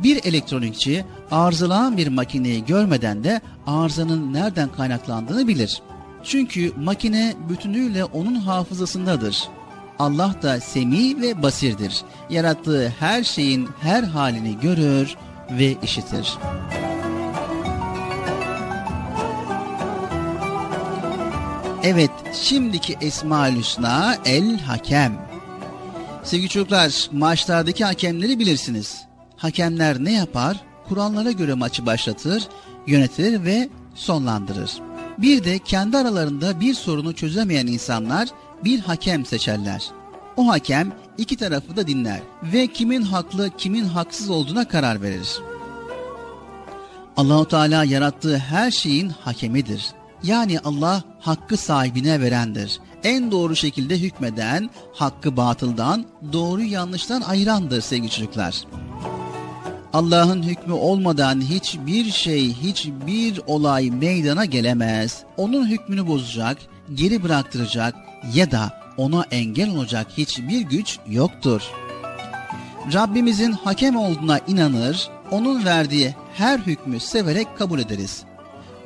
[0.02, 5.82] Bir elektronikçi arızalanan bir makineyi görmeden de arızanın nereden kaynaklandığını bilir.
[6.24, 9.48] Çünkü makine bütünüyle onun hafızasındadır.
[9.98, 12.02] Allah da semi ve basirdir.
[12.30, 15.16] Yarattığı her şeyin her halini görür
[15.50, 16.38] ve işitir.
[21.82, 25.12] Evet, şimdiki Esma-ül Hüsna El Hakem.
[26.24, 29.11] Sevgili çocuklar, maçlardaki hakemleri bilirsiniz.
[29.42, 30.60] Hakemler ne yapar?
[30.88, 32.48] Kurallara göre maçı başlatır,
[32.86, 34.72] yönetir ve sonlandırır.
[35.18, 38.28] Bir de kendi aralarında bir sorunu çözemeyen insanlar
[38.64, 39.90] bir hakem seçerler.
[40.36, 45.40] O hakem iki tarafı da dinler ve kimin haklı kimin haksız olduğuna karar verir.
[47.16, 49.86] Allahu Teala yarattığı her şeyin hakemidir.
[50.22, 52.80] Yani Allah hakkı sahibine verendir.
[53.04, 58.64] En doğru şekilde hükmeden, hakkı batıldan, doğru yanlıştan ayırandır sevgili çocuklar.
[59.92, 65.22] Allah'ın hükmü olmadan hiçbir şey, hiçbir olay meydana gelemez.
[65.36, 66.58] Onun hükmünü bozacak,
[66.94, 67.94] geri bıraktıracak
[68.34, 71.62] ya da ona engel olacak hiçbir güç yoktur.
[72.92, 78.22] Rabbimizin hakem olduğuna inanır, onun verdiği her hükmü severek kabul ederiz.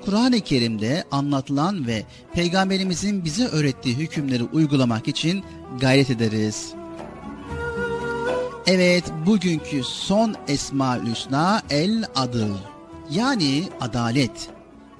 [0.04, 2.02] Kur'an-ı Kerim'de anlatılan ve
[2.34, 5.44] Peygamberimizin bize öğrettiği hükümleri uygulamak için
[5.80, 6.72] gayret ederiz.
[8.66, 12.54] Evet, bugünkü son Esma-ül Hüsna El Adıl.
[13.10, 14.48] Yani adalet.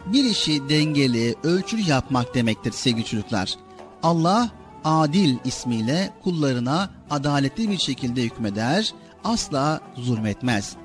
[0.07, 3.55] Bir işi dengeli, ölçülü yapmak demektir sevgili çocuklar.
[4.03, 4.51] Allah
[4.85, 8.95] Adil ismiyle kullarına adaletli bir şekilde hükmeder,
[9.25, 10.77] asla zulmetmez.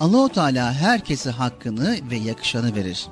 [0.00, 3.06] Allahu Teala herkese hakkını ve yakışanı verir.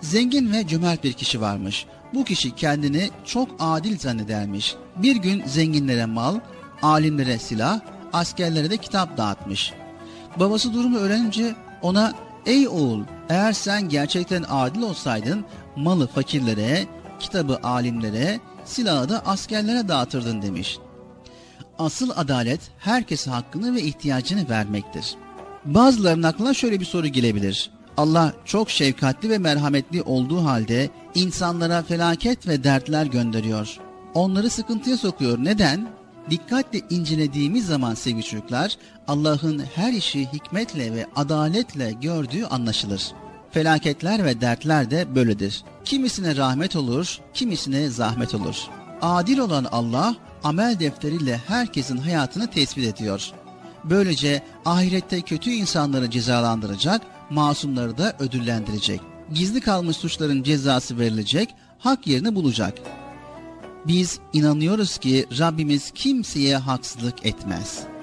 [0.00, 1.86] Zengin ve cömert bir kişi varmış.
[2.14, 4.74] Bu kişi kendini çok adil zannedermiş.
[4.96, 6.40] Bir gün zenginlere mal,
[6.82, 7.80] alimlere silah,
[8.16, 9.72] askerlere de kitap dağıtmış.
[10.40, 12.14] Babası durumu öğrenince ona
[12.46, 15.44] ''Ey oğul eğer sen gerçekten adil olsaydın
[15.76, 16.86] malı fakirlere,
[17.20, 20.78] kitabı alimlere, silahı da askerlere dağıtırdın.'' demiş.
[21.78, 25.14] Asıl adalet herkese hakkını ve ihtiyacını vermektir.
[25.64, 27.70] Bazılarının aklına şöyle bir soru gelebilir.
[27.96, 33.78] Allah çok şefkatli ve merhametli olduğu halde insanlara felaket ve dertler gönderiyor.
[34.14, 35.38] Onları sıkıntıya sokuyor.
[35.38, 35.95] Neden?
[36.30, 38.76] Dikkatle incelediğimiz zaman sevgili çocuklar
[39.08, 43.12] Allah'ın her işi hikmetle ve adaletle gördüğü anlaşılır.
[43.50, 45.64] Felaketler ve dertler de böyledir.
[45.84, 48.56] Kimisine rahmet olur, kimisine zahmet olur.
[49.02, 53.30] Adil olan Allah amel defteriyle herkesin hayatını tespit ediyor.
[53.84, 59.00] Böylece ahirette kötü insanları cezalandıracak, masumları da ödüllendirecek.
[59.34, 62.74] Gizli kalmış suçların cezası verilecek, hak yerini bulacak.
[63.88, 67.95] Biz inanıyoruz ki Rabbimiz kimseye haksızlık etmez.''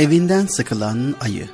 [0.00, 1.46] Evinden sıkılan ayı.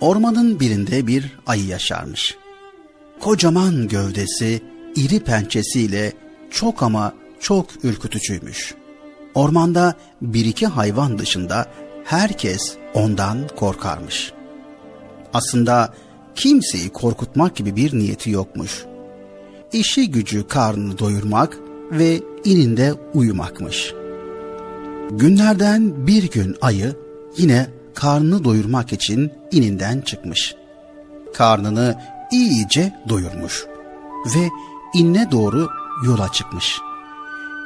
[0.00, 2.36] Ormanın birinde bir ayı yaşarmış.
[3.20, 4.62] Kocaman gövdesi,
[4.96, 6.12] iri pençesiyle
[6.50, 8.74] çok ama çok ürkütücüymüş.
[9.34, 11.66] Ormanda bir iki hayvan dışında
[12.04, 14.32] herkes ondan korkarmış.
[15.34, 15.94] Aslında
[16.34, 18.84] kimseyi korkutmak gibi bir niyeti yokmuş.
[19.72, 21.58] İşi gücü karnını doyurmak
[21.90, 23.94] ve ininde uyumakmış.
[25.10, 26.94] Günlerden bir gün ayı
[27.36, 30.54] yine karnını doyurmak için ininden çıkmış.
[31.34, 32.00] Karnını
[32.32, 33.66] iyice doyurmuş
[34.34, 34.48] ve
[34.94, 35.68] inne doğru
[36.06, 36.78] yola çıkmış.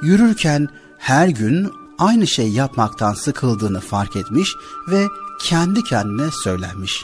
[0.02, 0.68] Yürürken
[0.98, 4.48] her gün aynı şey yapmaktan sıkıldığını fark etmiş
[4.90, 5.04] ve
[5.44, 7.02] kendi kendine söylenmiş.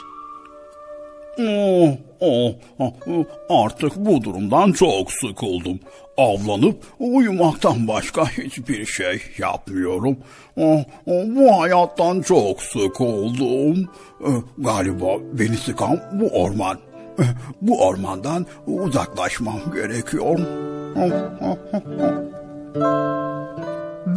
[1.39, 1.89] Oh,
[2.19, 5.79] oh, oh, artık bu durumdan çok sıkıldım.
[6.17, 10.17] Avlanıp uyumaktan başka hiçbir şey yapmıyorum.
[10.57, 13.89] Oh, oh, bu hayattan çok sıkıldım.
[14.27, 16.77] Eh, Galiba beni sıkan bu orman.
[17.19, 17.23] Eh,
[17.61, 20.39] Bu ormandan uzaklaşmam gerekiyor.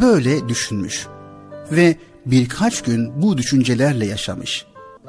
[0.01, 1.07] Böyle düşünmüş
[1.71, 1.95] ve
[2.25, 4.65] birkaç gün bu düşüncelerle yaşamış.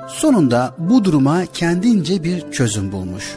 [0.09, 3.37] Sonunda bu duruma kendince bir çözüm bulmuş.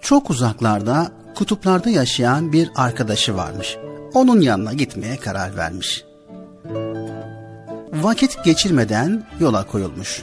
[0.00, 3.76] Çok uzaklarda, kutuplarda yaşayan bir arkadaşı varmış.
[4.14, 6.04] Onun yanına gitmeye karar vermiş.
[7.92, 10.22] Vakit geçirmeden yola koyulmuş.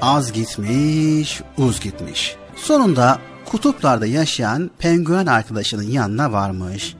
[0.00, 2.36] Az gitmiş, uz gitmiş.
[2.56, 6.96] Sonunda kutuplarda yaşayan penguen arkadaşının yanına varmış.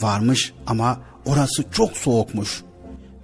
[0.00, 2.62] Varmış ama orası çok soğukmuş.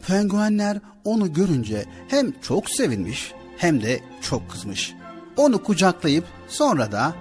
[0.06, 4.94] Penguenler onu görünce hem çok sevinmiş hem de çok kızmış.
[5.36, 7.14] Onu kucaklayıp sonra da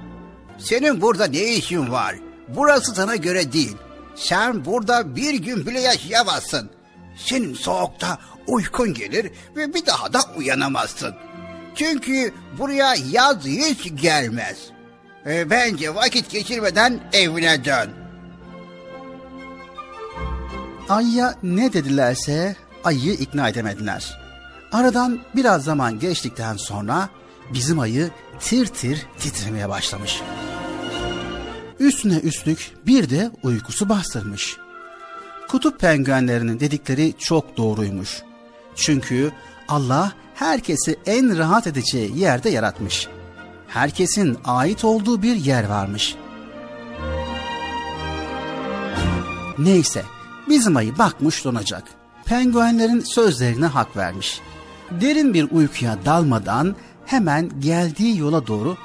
[0.58, 2.16] Senin burada ne işin var?
[2.48, 3.78] Burası sana göre değil.
[4.16, 6.70] Sen burada bir gün bile yaşayamazsın.
[7.18, 8.18] Senin soğukta
[8.48, 11.16] uykun gelir ve bir daha da uyanamazsın.
[11.76, 14.58] Çünkü buraya yaz hiç gelmez.
[15.26, 17.90] E, bence vakit geçirmeden evine dön.
[20.90, 24.20] Ayıya ne dedilerse ayıyı ikna edemediler.
[24.72, 27.10] Aradan biraz zaman geçtikten sonra
[27.54, 28.10] bizim ayı
[28.40, 30.22] tir tir titremeye başlamış.
[31.80, 34.58] Üstüne üstlük bir de uykusu bastırmış.
[35.48, 38.22] Kutup penguenlerinin dedikleri çok doğruymuş.
[38.76, 39.32] Çünkü
[39.68, 43.08] Allah herkesi en rahat edeceği yerde yaratmış.
[43.68, 46.16] Herkesin ait olduğu bir yer varmış.
[49.58, 50.04] Neyse,
[50.50, 51.84] bizim ayı bakmış donacak.
[52.26, 54.42] Penguenlerin sözlerine hak vermiş.
[54.92, 58.78] Derin bir uykuya dalmadan hemen geldiği yola doğru,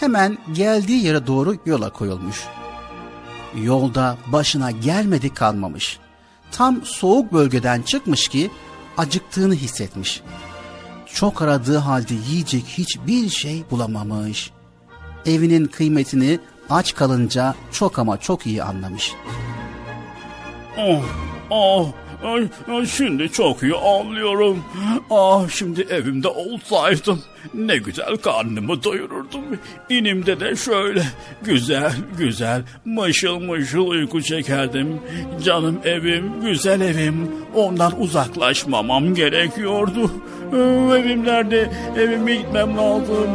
[0.00, 2.44] hemen geldiği yere doğru yola koyulmuş.
[3.62, 5.98] Yolda başına gelmedi kalmamış.
[6.52, 8.50] Tam soğuk bölgeden çıkmış ki
[8.96, 10.22] acıktığını hissetmiş.
[11.06, 14.50] Çok aradığı halde yiyecek hiçbir şey bulamamış.
[15.26, 16.38] Evinin kıymetini
[16.70, 19.12] aç kalınca çok ama çok iyi anlamış.
[20.78, 21.02] Oh,
[21.50, 21.88] oh,
[22.24, 24.64] ay, ay, şimdi çok iyi anlıyorum.
[25.10, 27.22] Ah şimdi evimde olsaydım
[27.54, 29.44] ne güzel karnımı doyururdum.
[29.88, 31.02] İnimde de şöyle
[31.42, 35.00] güzel güzel mışıl mışıl uyku çekerdim.
[35.44, 37.30] Canım evim, güzel evim.
[37.54, 40.10] Ondan uzaklaşmamam gerekiyordu.
[40.52, 40.56] Ee,
[40.98, 41.70] Evim nerede?
[41.96, 43.28] Evime gitmem lazım.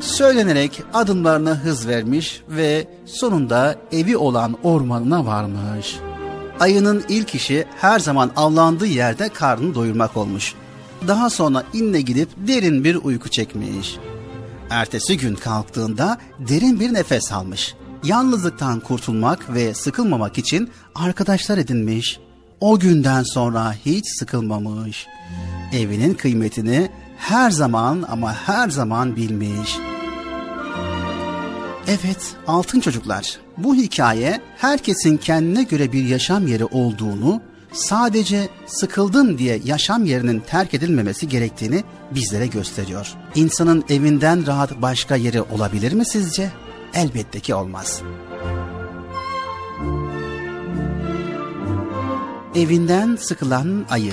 [0.00, 5.96] Söylenerek adımlarına hız vermiş ve sonunda evi olan ormanına varmış.
[6.60, 10.54] Ayının ilk işi her zaman avlandığı yerde karnını doyurmak olmuş.
[11.08, 13.96] Daha sonra inle gidip derin bir uyku çekmiş.
[14.70, 17.74] Ertesi gün kalktığında derin bir nefes almış.
[18.04, 22.20] Yalnızlıktan kurtulmak ve sıkılmamak için arkadaşlar edinmiş.
[22.60, 25.06] O günden sonra hiç sıkılmamış.
[25.72, 29.78] Evinin kıymetini her zaman ama her zaman bilmiş.
[31.88, 33.38] Evet, altın çocuklar.
[33.58, 37.40] Bu hikaye herkesin kendine göre bir yaşam yeri olduğunu,
[37.72, 43.14] sadece sıkıldım diye yaşam yerinin terk edilmemesi gerektiğini bizlere gösteriyor.
[43.34, 46.50] İnsanın evinden rahat başka yeri olabilir mi sizce?
[46.94, 48.02] Elbette ki olmaz.
[52.54, 54.12] Evinden sıkılan ayı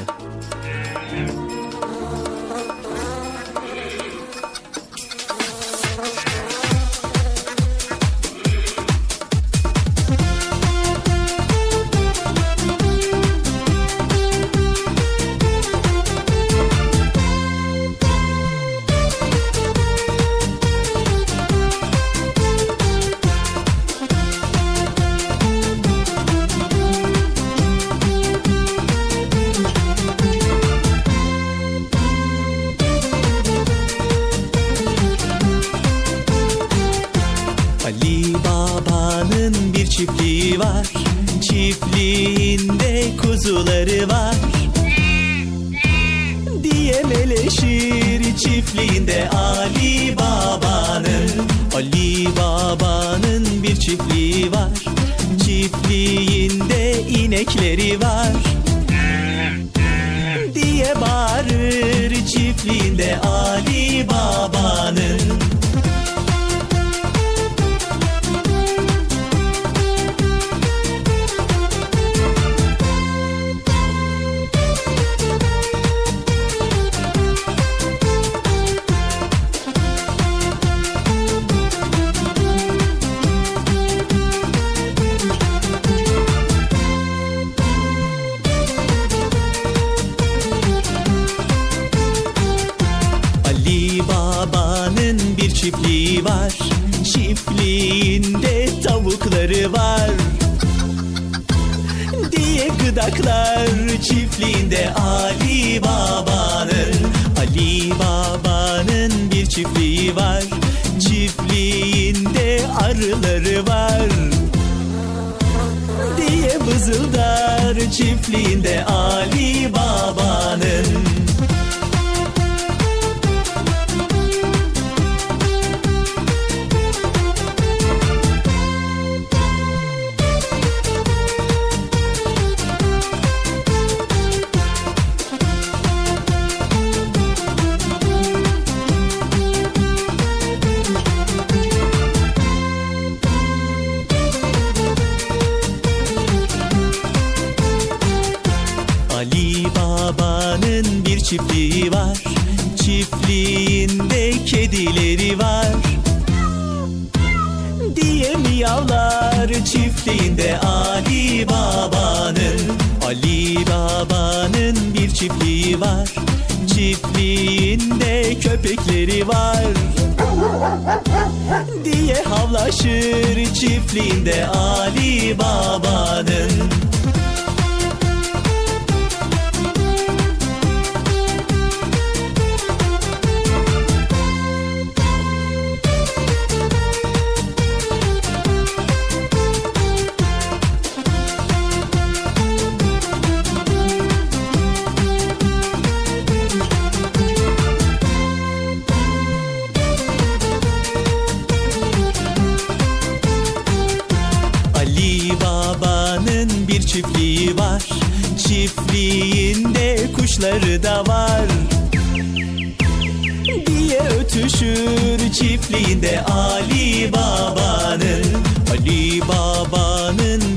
[48.72, 51.30] çiftliğinde Ali Baba'nın
[51.76, 54.70] Ali Baba'nın bir çiftliği var.
[55.46, 58.51] Çiftliğinde inekleri var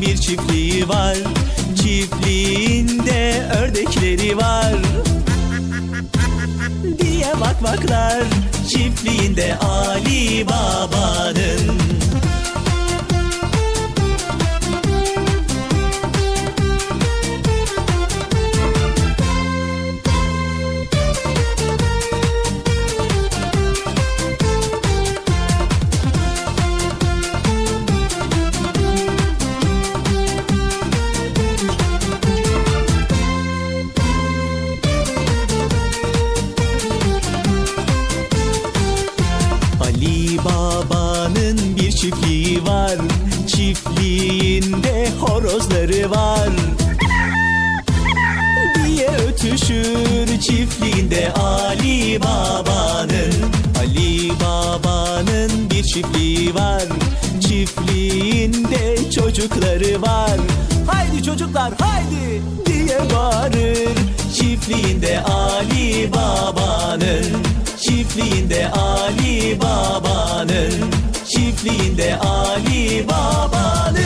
[0.06, 1.16] bir çiftliği var.
[1.76, 4.74] Çiftliğinde ördekleri var.
[6.98, 8.22] Diye bakmaklar
[8.68, 11.78] çiftliğinde Ali Baba'nın
[56.44, 56.82] çiftliği var
[57.40, 60.40] Çiftliğinde çocukları var
[60.86, 63.88] Haydi çocuklar haydi diye bağırır
[64.34, 67.42] Çiftliğinde Ali Baba'nın
[67.80, 70.72] Çiftliğinde Ali Baba'nın
[71.28, 74.04] Çiftliğinde Ali Baba'nın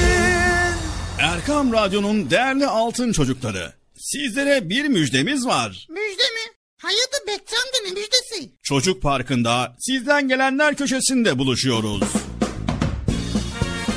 [1.18, 3.72] Erkam Radyo'nun değerli altın çocukları.
[3.96, 5.86] Sizlere bir müjdemiz var.
[5.90, 6.54] Müjde mi?
[6.78, 8.52] Hayatı Bekçam'da ne müjdesi?
[8.62, 12.02] Çocuk Parkı'nda sizden gelenler köşesinde buluşuyoruz.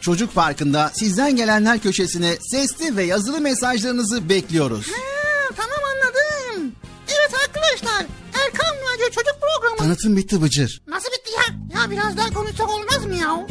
[0.00, 4.86] Çocuk Parkı'nda sizden gelenler köşesine sesli ve yazılı mesajlarınızı bekliyoruz.
[4.86, 6.72] Ha, tamam anladım.
[7.08, 8.06] Evet arkadaşlar
[8.44, 9.76] Erkan Radyo Çocuk Programı.
[9.78, 10.82] Tanıtım bitti Bıcır.
[10.88, 11.80] Nasıl bitti ya?
[11.80, 13.46] Ya biraz daha konuşsak olmaz mı ya?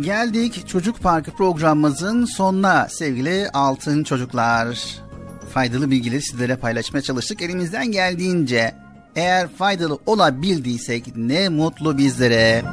[0.00, 4.78] Geldik Çocuk Parkı programımızın sonuna sevgili altın çocuklar.
[5.54, 7.42] Faydalı bilgileri sizlere paylaşmaya çalıştık.
[7.42, 8.74] Elimizden geldiğince
[9.16, 12.64] eğer faydalı olabildiysek ne mutlu bizlere.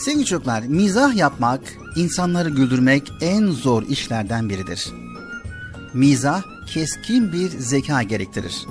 [0.00, 1.60] Sevgili çocuklar, mizah yapmak,
[1.96, 4.90] insanları güldürmek en zor işlerden biridir.
[5.94, 8.66] Mizah keskin bir zeka gerektirir.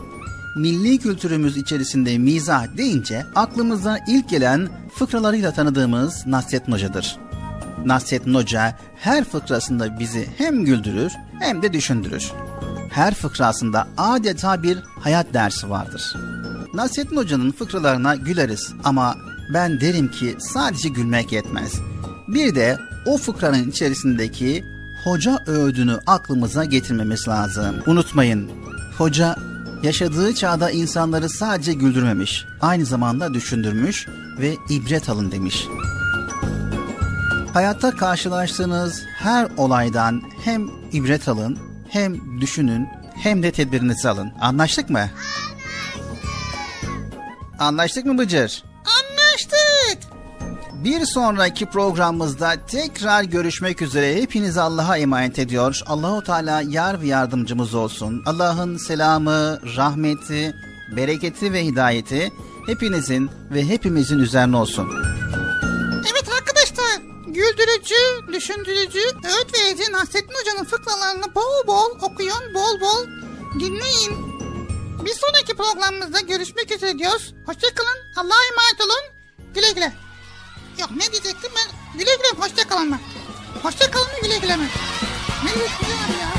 [0.55, 7.17] Milli kültürümüz içerisinde mizah deyince aklımıza ilk gelen fıkralarıyla tanıdığımız Nasrettin Hoca'dır.
[7.85, 12.31] Nasrettin Hoca her fıkrasında bizi hem güldürür hem de düşündürür.
[12.91, 16.15] Her fıkrasında adeta bir hayat dersi vardır.
[16.73, 19.15] Nasrettin Hoca'nın fıkralarına güleriz ama
[19.49, 21.73] ben derim ki sadece gülmek yetmez.
[22.27, 24.65] Bir de o fıkranın içerisindeki
[25.03, 27.75] hoca öğüdünü aklımıza getirmemiz lazım.
[27.87, 28.51] Unutmayın,
[28.97, 29.35] hoca
[29.83, 34.07] yaşadığı çağda insanları sadece güldürmemiş, aynı zamanda düşündürmüş
[34.39, 35.67] ve ibret alın demiş.
[37.53, 41.57] Hayatta karşılaştığınız her olaydan hem ibret alın,
[41.89, 44.31] hem düşünün, hem de tedbirinizi alın.
[44.41, 45.09] Anlaştık mı?
[47.59, 48.63] Anlaştık mı Bıcır?
[50.83, 54.15] Bir sonraki programımızda tekrar görüşmek üzere.
[54.15, 55.81] Hepinizi Allah'a emanet ediyor.
[55.85, 58.23] Allahu Teala yar ve yardımcımız olsun.
[58.25, 60.55] Allah'ın selamı, rahmeti,
[60.95, 62.31] bereketi ve hidayeti
[62.65, 64.89] hepinizin ve hepimizin üzerine olsun.
[66.11, 73.07] Evet arkadaşlar güldürücü, düşündürücü, öğüt verici Nasrettin Hoca'nın fıkralarını bol bol okuyun, bol bol
[73.59, 74.39] dinleyin.
[75.05, 77.33] Bir sonraki programımızda görüşmek üzere diyoruz.
[77.45, 79.19] Hoşçakalın, Allah'a emanet olun.
[79.53, 80.08] Güle güle.
[80.79, 81.99] Yok ne diyecektim ben?
[81.99, 82.99] Güle güle, hoşçakalın mı?
[83.63, 84.67] Hoşçakalın mı güle güle mi?
[85.43, 86.38] Ne diyecektim ya?